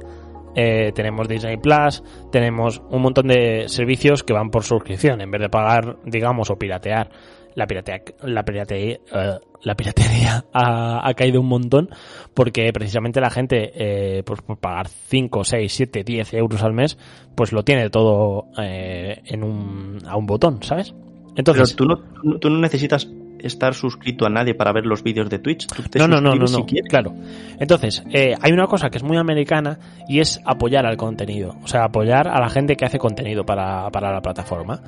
[0.55, 5.41] eh, tenemos Disney Plus, tenemos un montón de servicios que van por suscripción en vez
[5.41, 7.11] de pagar, digamos, o piratear
[7.55, 11.91] la piratería, la piratería, eh, la piratería ha, ha caído un montón
[12.35, 16.99] porque precisamente la gente, eh, pues por pagar 5, 6, 7, 10 euros al mes,
[17.35, 20.95] pues lo tiene todo eh, en un, a un botón, ¿sabes?
[21.37, 23.09] Entonces, Pero tú no, tú no necesitas
[23.43, 25.67] estar suscrito a nadie para ver los vídeos de Twitch.
[25.67, 27.15] Tú te no, no, no, no, no, claro.
[27.59, 29.79] Entonces, eh, hay una cosa que es muy americana
[30.09, 31.57] y es apoyar al contenido.
[31.63, 34.81] O sea, apoyar a la gente que hace contenido para, para la plataforma.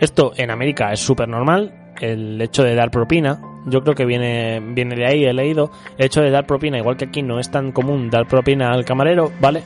[0.00, 1.92] Esto en América es súper normal.
[2.00, 5.70] El hecho de dar propina, yo creo que viene, viene de ahí, he leído.
[5.96, 8.84] El hecho de dar propina, igual que aquí no es tan común dar propina al
[8.84, 9.62] camarero, ¿vale?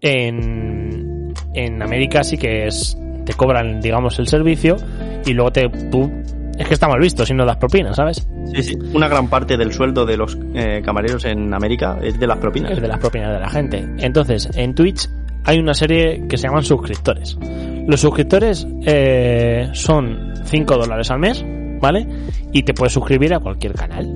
[0.00, 4.76] En, en América sí que es, te cobran, digamos, el servicio
[5.24, 6.10] y luego te, tú,
[6.58, 8.26] es que está mal visto si no das propina, ¿sabes?
[8.54, 8.78] Sí, sí.
[8.92, 12.72] Una gran parte del sueldo de los eh, camareros en América es de las propinas.
[12.72, 13.84] es de las propinas de la gente.
[13.98, 15.08] Entonces, en Twitch
[15.44, 17.38] hay una serie que se llaman suscriptores.
[17.86, 21.44] Los suscriptores eh, son 5 dólares al mes,
[21.80, 22.06] ¿vale?
[22.52, 24.06] Y te puedes suscribir a cualquier canal,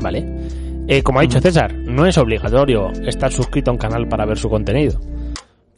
[0.00, 0.24] ¿vale?
[0.86, 4.38] Eh, como ha dicho César, no es obligatorio estar suscrito a un canal para ver
[4.38, 5.00] su contenido.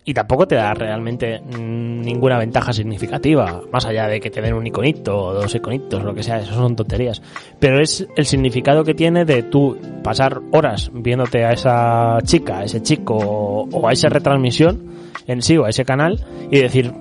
[0.06, 4.66] Y tampoco te da realmente ninguna ventaja significativa, más allá de que te den un
[4.66, 7.22] iconito o dos iconitos lo que sea, eso son tonterías.
[7.58, 12.64] Pero es el significado que tiene de tú pasar horas viéndote a esa chica, a
[12.64, 14.90] ese chico o, o a esa retransmisión
[15.26, 16.92] en sí o a ese canal y decir,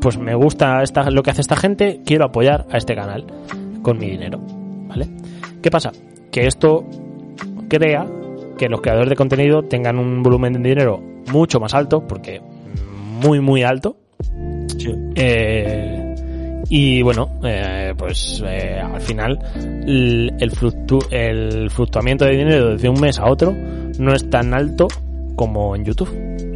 [0.00, 3.26] pues me gusta esta, lo que hace esta gente, quiero apoyar a este canal
[3.82, 4.38] con mi dinero.
[4.86, 5.08] ¿Vale?
[5.60, 5.90] ¿Qué pasa?
[6.30, 6.84] Que esto
[7.68, 8.06] crea
[8.58, 12.40] que los creadores de contenido tengan un volumen de dinero mucho más alto, porque
[13.22, 13.96] muy, muy alto.
[15.14, 16.14] Eh,
[16.68, 19.38] y bueno, eh, pues eh, al final
[19.86, 23.54] el, el, fluctu- el fluctuamiento de dinero desde un mes a otro
[23.98, 24.88] no es tan alto
[25.36, 26.08] como en YouTube.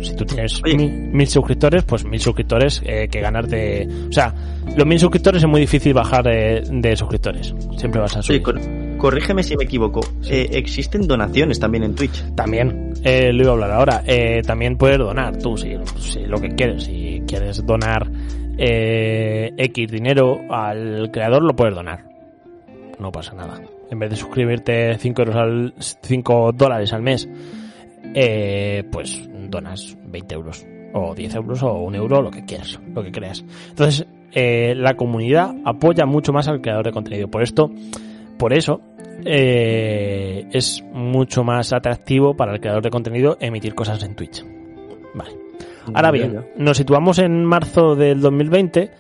[0.03, 3.89] Si tú tienes mil, mil suscriptores, pues mil suscriptores eh, que ganar de...
[4.09, 4.33] O sea,
[4.77, 7.53] los mil suscriptores es muy difícil bajar de, de suscriptores.
[7.77, 8.43] Siempre vas a subir.
[8.99, 10.01] Corrígeme si me equivoco.
[10.28, 12.34] Eh, existen donaciones también en Twitch.
[12.34, 16.38] También, eh, lo iba a hablar ahora, eh, también puedes donar tú, si, si lo
[16.40, 18.11] que quieres, si quieres donar
[18.59, 22.05] eh, X dinero al creador, lo puedes donar.
[22.99, 23.61] No pasa nada.
[23.90, 27.28] En vez de suscribirte 5 euros al, 5 dólares al mes,
[28.14, 33.03] eh, pues donas 20 euros, o 10 euros, o un euro, lo que quieras, lo
[33.03, 33.44] que creas.
[33.70, 37.28] Entonces, la comunidad apoya mucho más al creador de contenido.
[37.28, 37.70] Por esto,
[38.39, 38.80] por eso,
[39.24, 44.45] eh, es mucho más atractivo para el creador de contenido emitir cosas en Twitch.
[45.14, 45.30] Vale.
[45.95, 48.91] Ahora bien, nos situamos en marzo del 2020.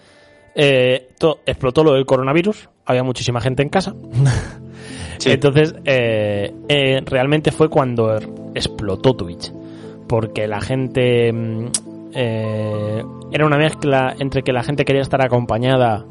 [0.54, 1.08] eh,
[1.46, 2.68] explotó lo del coronavirus.
[2.86, 3.94] Había muchísima gente en casa.
[5.18, 5.32] Sí.
[5.32, 8.16] Entonces, eh, eh, realmente fue cuando
[8.54, 9.52] explotó Twitch.
[10.06, 11.32] Porque la gente.
[11.32, 11.66] mm,
[12.14, 16.06] eh, era una mezcla entre que la gente quería estar acompañada.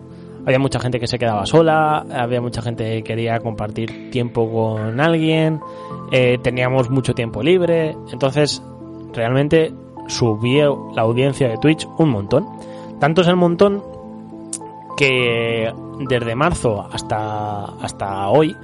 [0.48, 2.06] Había mucha gente que se quedaba sola.
[2.10, 5.60] Había mucha gente que quería compartir tiempo con alguien.
[6.14, 7.98] eh, teníamos mucho tiempo libre.
[8.14, 8.64] Entonces,
[9.12, 9.74] realmente
[10.08, 12.48] subió la audiencia de Twitch un montón.
[12.98, 13.84] Tanto es el montón
[14.96, 15.70] que
[16.08, 18.56] desde marzo hasta, hasta hoy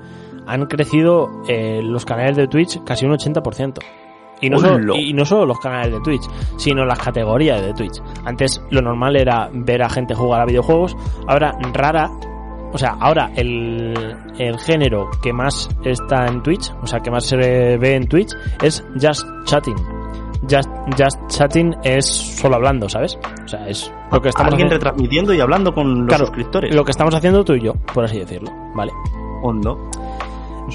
[0.48, 3.80] han crecido eh, los canales de Twitch casi un 80%.
[4.42, 6.24] Y no, solo, y no solo los canales de Twitch,
[6.58, 8.02] sino las categorías de Twitch.
[8.26, 12.10] Antes lo normal era ver a gente jugar a videojuegos, ahora rara,
[12.74, 13.94] o sea, ahora el,
[14.38, 18.34] el género que más está en Twitch, o sea, que más se ve en Twitch,
[18.62, 19.78] es Just Chatting.
[20.50, 23.18] Just, just Chatting es solo hablando, ¿sabes?
[23.46, 26.76] O sea, es lo que estamos Alguien haciendo, retransmitiendo y hablando con los Claro, suscriptores.
[26.76, 28.92] lo que estamos haciendo tú y yo, por así decirlo, ¿vale?
[29.42, 29.78] ¿O no?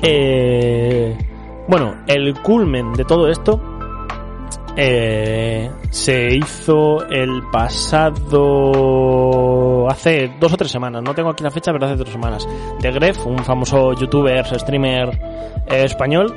[0.03, 1.17] Eh,
[1.69, 3.61] bueno, el culmen de todo esto
[4.77, 9.09] eh, se hizo el pasado
[9.89, 11.03] hace dos o tres semanas.
[11.03, 12.49] No tengo aquí la fecha, pero hace dos semanas.
[12.81, 15.11] De Gref, un famoso youtuber, streamer
[15.67, 16.35] eh, español,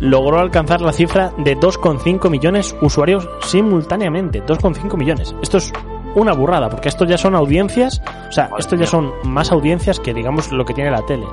[0.00, 4.44] logró alcanzar la cifra de 2,5 millones usuarios simultáneamente.
[4.44, 5.34] 2,5 millones.
[5.40, 5.72] Esto es
[6.16, 10.14] una burrada, porque esto ya son audiencias, o sea, esto ya son más audiencias que
[10.14, 11.26] digamos lo que tiene la tele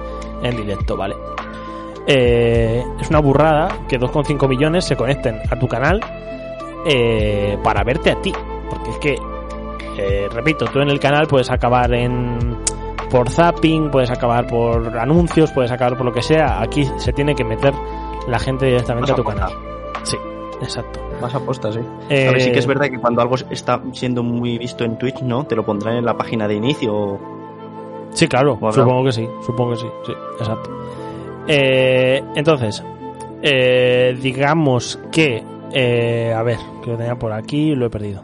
[0.43, 1.15] en directo, ¿vale?
[2.05, 5.99] Eh, es una burrada que 2,5 millones se conecten a tu canal
[6.85, 8.33] eh, para verte a ti.
[8.69, 9.15] Porque es que,
[9.97, 12.57] eh, repito, tú en el canal puedes acabar en
[13.09, 16.61] por zapping, puedes acabar por anuncios, puedes acabar por lo que sea.
[16.61, 17.73] Aquí se tiene que meter
[18.27, 19.51] la gente directamente a tu canal.
[20.01, 20.17] Sí,
[20.61, 20.99] exacto.
[21.21, 21.81] Más apostas, sí.
[22.09, 24.97] Eh, A ver, sí que es verdad que cuando algo está siendo muy visto en
[24.97, 25.45] Twitch, ¿no?
[25.45, 27.19] Te lo pondrán en la página de inicio.
[28.09, 30.69] Sí, claro, supongo que sí, supongo que sí, sí, exacto.
[31.47, 32.83] Eh, entonces,
[33.41, 38.23] eh, digamos que, eh, a ver, que lo tenía por aquí y lo he perdido.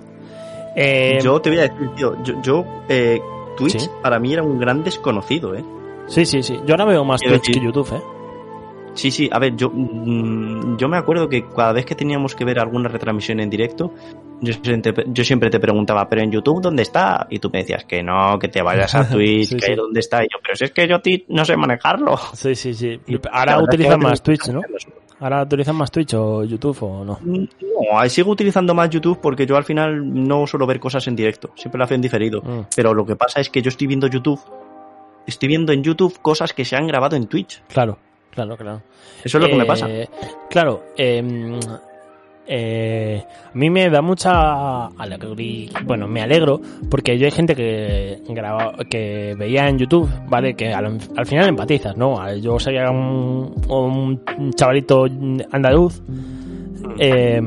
[0.75, 3.19] Eh, yo te voy a decir, tío, yo, yo, eh,
[3.57, 3.89] Twitch Sí.
[4.01, 5.63] para mí era un gran desconocido, ¿eh?
[6.07, 6.57] Sí, sí, sí.
[6.65, 8.01] Yo ahora veo más Twitch que YouTube, ¿eh?
[8.93, 12.45] Sí, sí, a ver, yo, mm, yo me acuerdo que cada vez que teníamos que
[12.45, 13.91] ver alguna retransmisión en directo,
[14.41, 17.27] yo siempre, yo siempre te preguntaba, pero en YouTube, ¿dónde está?
[17.29, 19.75] Y tú me decías que no, que te vayas a Twitch, Sí, que sí.
[19.75, 20.23] ¿dónde está?
[20.23, 20.97] Y yo, pero si es que yo
[21.29, 22.17] no sé manejarlo.
[22.33, 22.99] Sí, sí, sí.
[23.07, 24.61] Y Ahora utilizan más Twitch, ¿no?
[25.21, 27.19] Ahora utilizan más Twitch o YouTube o no.
[27.21, 31.15] No, ahí sigo utilizando más YouTube porque yo al final no suelo ver cosas en
[31.17, 32.41] directo, siempre lo hago en diferido.
[32.41, 32.61] Mm.
[32.75, 34.39] Pero lo que pasa es que yo estoy viendo YouTube,
[35.27, 37.61] estoy viendo en YouTube cosas que se han grabado en Twitch.
[37.67, 37.97] Claro,
[38.31, 38.81] claro, claro.
[39.21, 39.87] Eso es lo que me Eh, pasa.
[40.49, 41.59] Claro, eh,
[42.51, 49.35] eh, a mí me da mucha alegría, bueno, me alegro porque yo hay gente que
[49.37, 50.55] veía en YouTube, ¿vale?
[50.55, 52.35] Que al, al final empatizas, ¿no?
[52.37, 55.05] Yo sería un, un chavalito
[55.51, 56.01] andaluz
[56.97, 57.39] eh,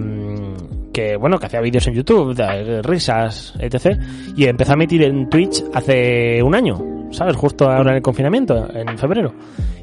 [0.92, 3.98] que, bueno, que hacía vídeos en YouTube, de risas, etc.
[4.36, 7.34] Y empezó a emitir en Twitch hace un año, ¿sabes?
[7.34, 9.34] Justo ahora en el confinamiento, en febrero.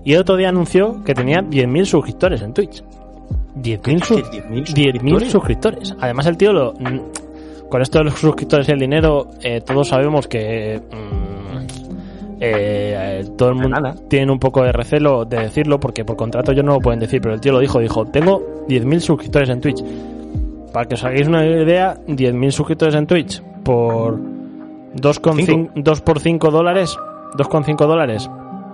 [0.05, 2.83] Y el otro día anunció que tenía 10.000 suscriptores en Twitch.
[3.61, 5.95] 10.000 su- 10.000 10.000 suscriptores.
[5.99, 6.73] Además, el tío lo.
[6.73, 6.99] mm,
[7.69, 10.81] Con esto de los suscriptores y el dinero, eh, todos sabemos que.
[10.91, 11.19] mm,
[12.41, 16.63] eh, todo el mundo tiene un poco de recelo de decirlo porque por contrato ellos
[16.63, 19.83] no lo pueden decir, pero el tío lo dijo, dijo, tengo 10.000 suscriptores en Twitch.
[20.73, 24.17] Para que os hagáis una idea, 10.000 suscriptores en Twitch por
[24.95, 26.95] 2,5 2 por 5 dólares,
[27.35, 28.29] 2,5 dólares,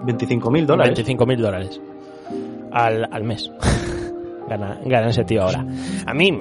[0.05, 0.99] 25.000 dólares.
[1.07, 1.81] 25.000 dólares
[2.71, 3.51] al, al mes.
[4.49, 5.65] gana, gana ese tío ahora.
[6.05, 6.31] A mí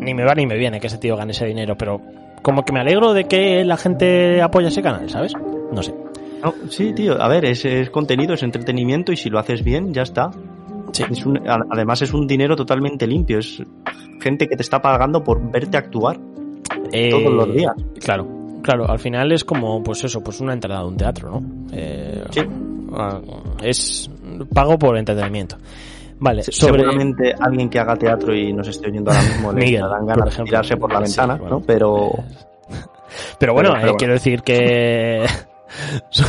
[0.00, 2.00] ni me va ni me viene que ese tío gane ese dinero, pero
[2.42, 5.32] como que me alegro de que la gente apoya ese canal, ¿sabes?
[5.72, 5.94] No sé.
[6.42, 9.92] No, sí, tío, a ver, es, es contenido, es entretenimiento y si lo haces bien,
[9.92, 10.30] ya está.
[11.10, 13.62] Es un- a- además es un dinero totalmente limpio, es
[14.20, 16.18] gente que te está pagando por verte actuar
[16.92, 17.72] Eh, todos los días.
[18.00, 18.26] Claro,
[18.62, 21.42] claro, al final es como, pues eso, pues una entrada a un teatro, ¿no?
[21.72, 22.24] Eh,
[22.94, 23.20] ah,
[23.62, 24.10] Es
[24.54, 25.56] pago por entretenimiento.
[26.20, 26.82] Vale, Se- sobre...
[26.82, 30.16] Seguramente alguien que haga teatro y nos esté oyendo ahora mismo le Miguel, darán por
[30.18, 31.56] ganas de tirarse por la Sí, ventana, bueno.
[31.58, 31.60] ¿no?
[31.66, 32.10] Pero
[33.38, 33.96] Pero bueno, Pero- pero eh, bueno.
[33.96, 35.26] quiero decir que
[36.10, 36.26] son,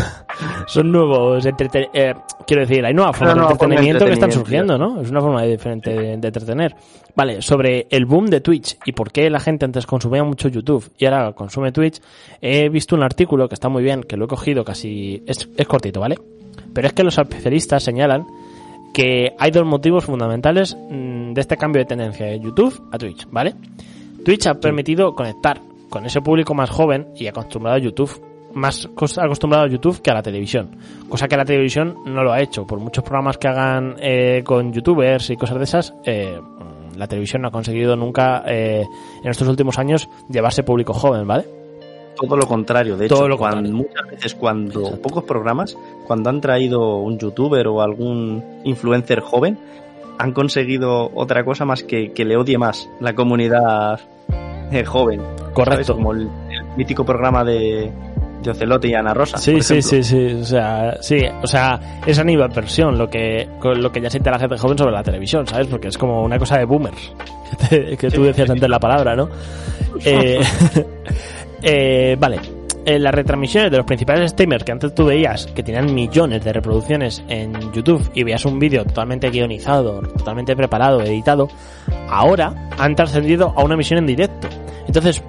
[0.67, 2.13] son nuevos entrete- eh,
[2.47, 5.01] quiero decir, hay nuevas formas de forma entretenimiento que están surgiendo, ¿no?
[5.01, 6.75] Es una forma diferente de, de entretener.
[7.15, 10.89] Vale, sobre el boom de Twitch y por qué la gente antes consumía mucho YouTube
[10.97, 11.99] y ahora consume Twitch,
[12.39, 15.67] he visto un artículo que está muy bien, que lo he cogido casi, es, es
[15.67, 16.17] cortito, ¿vale?
[16.73, 18.25] Pero es que los especialistas señalan
[18.93, 23.27] que hay dos motivos fundamentales mm, de este cambio de tendencia de YouTube a Twitch,
[23.31, 23.55] ¿vale?
[24.25, 28.21] Twitch ha permitido conectar con ese público más joven y acostumbrado a YouTube,
[28.53, 30.71] más cos- acostumbrado a YouTube que a la televisión,
[31.09, 32.65] cosa que la televisión no lo ha hecho.
[32.67, 36.39] Por muchos programas que hagan eh, con youtubers y cosas de esas, eh,
[36.97, 38.83] la televisión no ha conseguido nunca eh,
[39.23, 41.45] en estos últimos años llevarse público joven, ¿vale?
[42.27, 42.97] Todo lo contrario.
[42.97, 47.67] De hecho, Todo lo cuando- muchas veces cuando pocos programas, cuando han traído un youtuber
[47.67, 49.57] o algún influencer joven,
[50.17, 53.99] han conseguido otra cosa más que, que le odie más la comunidad
[54.71, 55.21] eh, joven.
[55.53, 55.83] Correcto.
[55.83, 55.91] ¿sabes?
[55.91, 57.91] Como el, el mítico programa de,
[58.43, 59.37] de Ocelote y Ana Rosa.
[59.37, 63.99] Sí, sí, sí, sí, o sea, sí, o sea, es animadversión lo que lo que
[64.01, 65.67] ya siente la gente joven sobre la televisión, ¿sabes?
[65.67, 67.13] Porque es como una cosa de boomers,
[67.69, 69.27] que tú decías antes la palabra, ¿no?
[70.05, 70.39] Eh,
[71.61, 72.39] eh, vale,
[72.83, 76.51] eh, las retransmisiones de los principales streamers que antes tú veías que tenían millones de
[76.51, 81.47] reproducciones en YouTube y veías un vídeo totalmente guionizado, totalmente preparado, editado,
[82.09, 84.47] ahora han trascendido a una emisión en directo.
[84.87, 85.23] Entonces,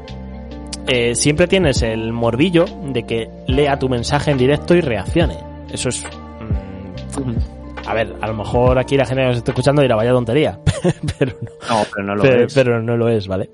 [0.87, 5.37] eh, siempre tienes el morbillo de que lea tu mensaje en directo y reaccione.
[5.71, 6.03] Eso es.
[6.05, 10.13] mm, a ver, a lo mejor aquí la gente que nos está escuchando dirá vaya
[10.13, 10.59] tontería,
[11.19, 11.51] pero no.
[11.69, 12.55] No, pero no lo pero, es.
[12.55, 13.51] pero no lo es, ¿vale?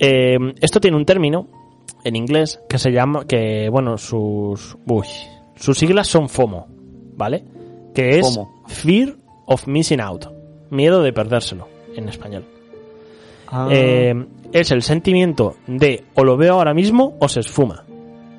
[0.00, 1.55] Eh, esto tiene un término
[2.06, 5.06] en inglés que se llama, que bueno, sus, uy,
[5.56, 6.68] sus siglas son FOMO,
[7.16, 7.42] ¿vale?
[7.92, 8.62] Que es FOMO.
[8.68, 10.26] Fear of Missing Out,
[10.70, 12.44] miedo de perdérselo en español.
[13.48, 13.68] Ah.
[13.72, 14.14] Eh,
[14.52, 17.82] es el sentimiento de o lo veo ahora mismo o se esfuma.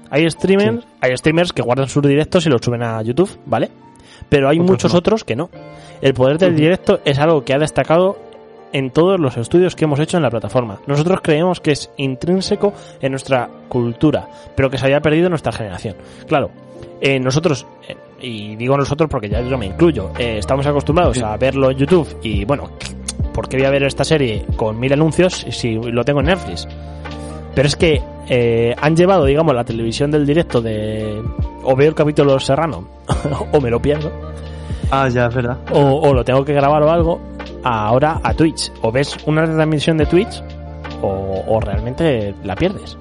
[0.09, 3.69] Hay streamers, hay streamers que guardan sus directos y los suben a YouTube, ¿vale?
[4.29, 4.99] Pero hay Otros muchos no.
[4.99, 5.49] otros que no.
[6.01, 8.17] El poder del directo es algo que ha destacado
[8.73, 10.79] en todos los estudios que hemos hecho en la plataforma.
[10.87, 15.51] Nosotros creemos que es intrínseco en nuestra cultura, pero que se había perdido en nuestra
[15.51, 15.95] generación.
[16.27, 16.51] Claro,
[17.01, 21.37] eh, nosotros, eh, y digo nosotros porque ya yo me incluyo, eh, estamos acostumbrados a
[21.37, 22.69] verlo en YouTube y bueno,
[23.33, 26.67] ¿por qué voy a ver esta serie con mil anuncios si lo tengo en Netflix?
[27.53, 31.21] Pero es que eh, han llevado, digamos, la televisión del directo de
[31.63, 32.87] o veo el capítulo Serrano
[33.51, 34.11] o me lo pierdo
[34.91, 35.57] Ah, ya, es verdad.
[35.73, 37.19] o, o lo tengo que grabar o algo
[37.63, 40.41] ahora a Twitch o ves una retransmisión de Twitch
[41.01, 42.97] o, o realmente la pierdes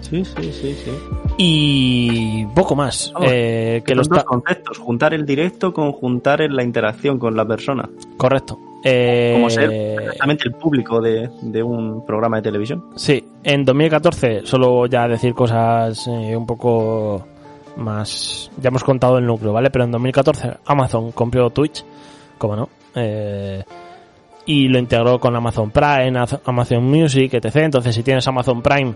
[0.00, 0.90] Sí, sí, sí, sí.
[1.38, 3.10] Y poco más.
[3.14, 7.18] Vamos, eh, que Son lo dos conceptos, juntar el directo con juntar en la interacción
[7.18, 7.88] con la persona.
[8.18, 8.58] Correcto.
[8.84, 12.84] Eh, Como ser exactamente el público de, de un programa de televisión.
[12.96, 17.24] Sí, en 2014, solo ya decir cosas eh, un poco
[17.76, 18.50] más...
[18.60, 19.70] Ya hemos contado el núcleo, ¿vale?
[19.70, 21.84] Pero en 2014 Amazon compró Twitch,
[22.38, 23.62] como no, eh,
[24.46, 27.56] y lo integró con Amazon Prime, Az- Amazon Music, etc.
[27.56, 28.94] Entonces, si tienes Amazon Prime,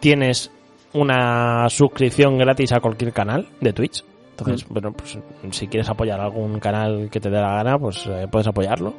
[0.00, 0.50] tienes
[0.92, 4.04] una suscripción gratis a cualquier canal de Twitch.
[4.36, 5.18] Entonces, bueno, pues
[5.50, 8.94] si quieres apoyar algún canal que te dé la gana, pues eh, puedes apoyarlo.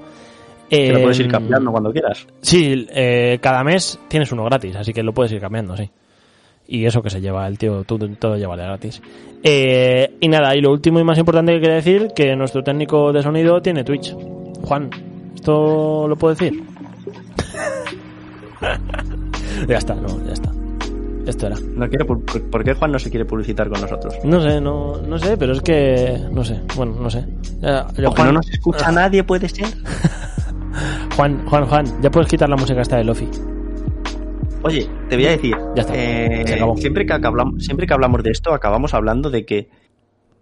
[0.70, 2.26] Que lo puedes ir Em, cambiando cuando quieras.
[2.42, 5.90] Sí, eh, cada mes tienes uno gratis, así que lo puedes ir cambiando, sí.
[6.74, 9.02] Y eso que se lleva el tío, todo, todo lleva de gratis.
[9.44, 13.12] Eh, y nada, y lo último y más importante que quería decir, que nuestro técnico
[13.12, 14.16] de sonido tiene Twitch.
[14.64, 14.90] Juan,
[15.36, 16.64] ¿esto lo puedo decir?
[19.68, 20.50] ya está, no, ya está.
[21.26, 21.58] Esto era.
[21.76, 24.16] No quiere, ¿Por qué Juan no se quiere publicitar con nosotros?
[24.24, 26.20] No sé, no, no sé, pero es que...
[26.32, 27.26] No sé, bueno, no sé.
[27.60, 29.68] Ya- ya, Porque no nos escucha nadie, puede ser.
[31.18, 33.28] Juan, Juan, Juan, ya puedes quitar la música esta de Lofi.
[34.64, 36.44] Oye, te voy a decir, Ya está, eh,
[36.78, 39.70] siempre, que hablamos, siempre que hablamos de esto, acabamos hablando de que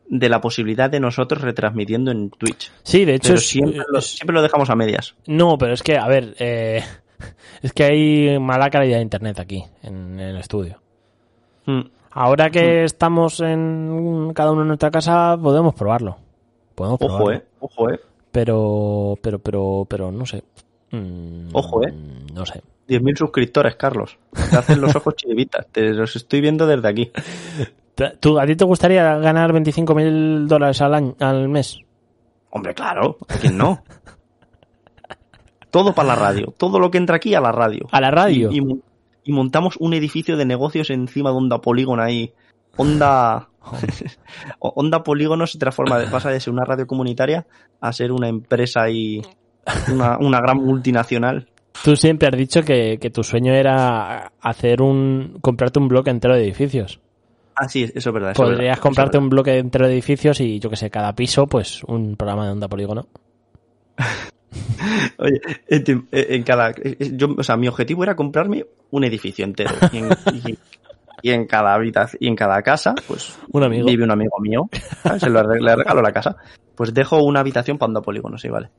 [0.10, 2.72] de la posibilidad de nosotros retransmitiendo en Twitch.
[2.84, 5.16] Sí, de hecho Pero es- siempre, lo, siempre lo dejamos a medias.
[5.28, 6.84] No, pero es que, a ver, eh,
[7.62, 10.82] es que hay mala calidad de internet aquí, en, el estudio.
[11.66, 11.82] Mm.
[12.12, 16.18] Ahora que estamos en cada uno en nuestra casa, podemos probarlo.
[16.76, 17.40] Podemos Ojo, probarlo.
[17.40, 18.00] eh, ojo, eh.
[18.32, 20.44] Pero, pero, pero, pero, no sé.
[20.92, 21.94] Mm, Ojo, eh.
[22.34, 22.62] No sé.
[22.90, 24.18] 10.000 suscriptores, Carlos.
[24.34, 25.68] Te hacen los ojos chiribitas.
[25.72, 27.12] Te los estoy viendo desde aquí.
[27.96, 31.80] Te- ¿Tú, ¿A ti te gustaría ganar 25.000 dólares al, año, al mes?
[32.50, 33.18] Hombre, claro.
[33.28, 33.84] ¿A quién no?
[35.72, 36.54] Todo para la radio.
[36.58, 37.88] Todo lo que entra aquí a la radio.
[37.92, 38.52] ¿A la radio?
[38.52, 38.84] Y, y mon-
[39.24, 42.34] y montamos un edificio de negocios encima de Onda Polígono ahí.
[42.78, 43.50] Onda.
[44.60, 47.46] Onda Polígono se transforma, de- pasa de ser una radio comunitaria
[47.82, 49.22] a ser una empresa y
[49.94, 51.48] una, una gran multinacional.
[51.84, 56.36] Tú siempre has dicho que, que tu sueño era hacer un comprarte un bloque entero
[56.36, 57.00] de edificios.
[57.56, 58.32] Ah, sí, eso es verdad.
[58.32, 61.48] eso Podrías verdad, comprarte un bloque entero de edificios y yo que sé, cada piso,
[61.48, 63.08] pues un programa de onda polígono.
[65.18, 66.74] Oye, en, cada.
[67.00, 69.72] Yo, o sea, mi objetivo era comprarme un edificio entero.
[69.92, 70.58] Y en, y-
[71.22, 73.38] y en cada habitación, y en cada casa, pues.
[73.52, 73.86] Un amigo.
[73.88, 74.70] Vive un amigo mío.
[75.04, 75.22] ¿sabes?
[75.22, 76.38] Se lo le regalo la casa.
[76.76, 78.70] Pues dejo una habitación para Onda Polígono, sí, vale.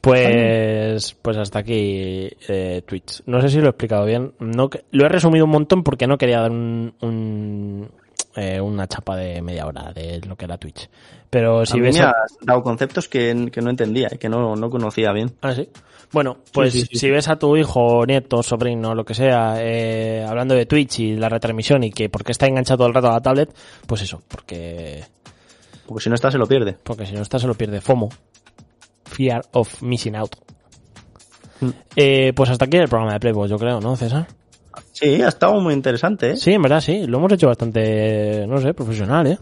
[0.00, 3.22] Pues, pues hasta aquí eh, Twitch.
[3.26, 4.32] No sé si lo he explicado bien.
[4.38, 7.90] No, lo he resumido un montón porque no quería dar un, un,
[8.36, 10.88] eh, una chapa de media hora de lo que era Twitch.
[11.30, 11.96] Pero si a mí ves...
[11.98, 15.32] me a- has dado conceptos que, que no entendía y que no, no conocía bien.
[15.42, 15.68] Ah, sí.
[16.10, 20.24] Bueno, pues sí, sí, si ves a tu hijo, nieto, sobrino, lo que sea, eh,
[20.26, 23.08] hablando de Twitch y la retransmisión y que por qué está enganchado todo el rato
[23.08, 23.50] a la tablet,
[23.86, 25.04] pues eso, porque
[25.86, 26.76] Porque si no está, se lo pierde.
[26.82, 28.08] porque si no está se lo pierde FOMO.
[29.08, 30.36] Fear of Missing Out.
[31.60, 31.70] Mm.
[31.96, 34.26] Eh, pues hasta aquí el programa de Playboy, yo creo, ¿no, César?
[34.92, 36.36] Sí, ha estado muy interesante, ¿eh?
[36.36, 39.38] Sí, en verdad sí, lo hemos hecho bastante, no sé, profesional, ¿eh?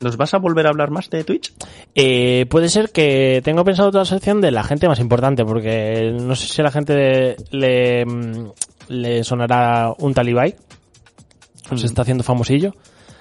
[0.00, 1.54] ¿Nos vas a volver a hablar más de Twitch?
[1.94, 6.36] Eh, puede ser que tengo pensado otra sección de la gente más importante, porque no
[6.36, 8.50] sé si a la gente le, mm,
[8.88, 10.54] le sonará un talibay.
[11.74, 12.74] Se está haciendo famosillo.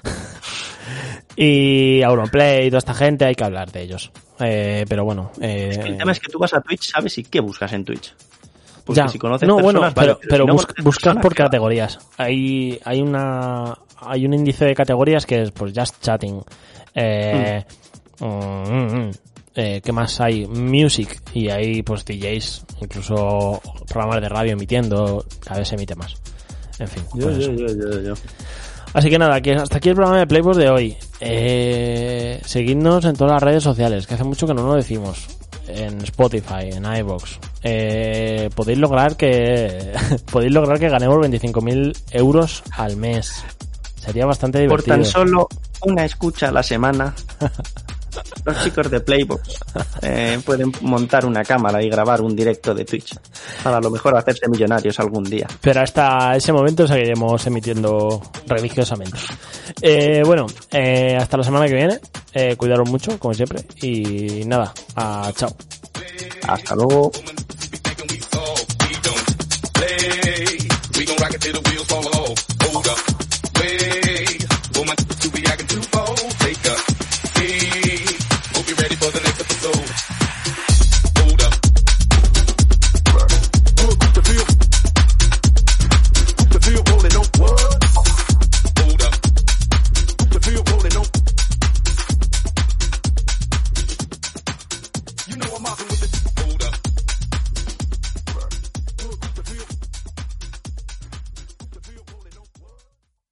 [1.37, 4.11] y Auronplay y toda esta gente, hay que hablar de ellos.
[4.39, 5.31] Eh, pero bueno.
[5.41, 8.13] eh, El tema es que tú vas a Twitch, sabes y qué buscas en Twitch.
[8.85, 9.07] Porque ya.
[9.07, 11.35] si conoces no, personas, bueno, vale, pero, pero si no bus- conoces buscas personas, por
[11.35, 11.99] categorías.
[12.17, 13.77] Hay, hay una
[14.07, 16.41] hay un índice de categorías que es pues just chatting.
[16.93, 17.63] Eh,
[18.19, 19.11] mm, mm, mm.
[19.55, 20.45] Eh, ¿Qué más hay?
[20.45, 26.13] Music y hay pues DJs, incluso programas de radio emitiendo, cada vez se emite más.
[26.77, 27.03] En fin.
[27.15, 28.13] Yo, pues yo, yo, yo, yo.
[28.95, 30.97] Así que nada, que hasta aquí el programa de Playboy de hoy.
[31.19, 35.27] Eh, seguidnos en todas las redes sociales, que hace mucho que no lo decimos.
[35.67, 37.37] En Spotify, en iVoox.
[37.63, 39.91] Eh, podéis lograr que
[40.31, 43.43] podéis lograr que ganemos 25.000 euros al mes.
[43.97, 44.95] Sería bastante Por divertido.
[44.95, 45.49] tan solo
[45.81, 47.13] una escucha a la semana,
[48.45, 49.59] los chicos de Playbox
[50.01, 53.15] eh, pueden montar una cámara y grabar un directo de Twitch
[53.63, 55.47] para a lo mejor hacerse millonarios algún día.
[55.61, 59.17] Pero hasta ese momento seguiremos emitiendo religiosamente.
[59.81, 61.99] Eh, bueno, eh, hasta la semana que viene.
[62.33, 63.65] Eh, cuidaros mucho, como siempre.
[63.81, 65.55] Y nada, ah, chao.
[66.47, 67.11] Hasta luego.
[70.97, 72.54] We gon' rock it till the wheels fall off.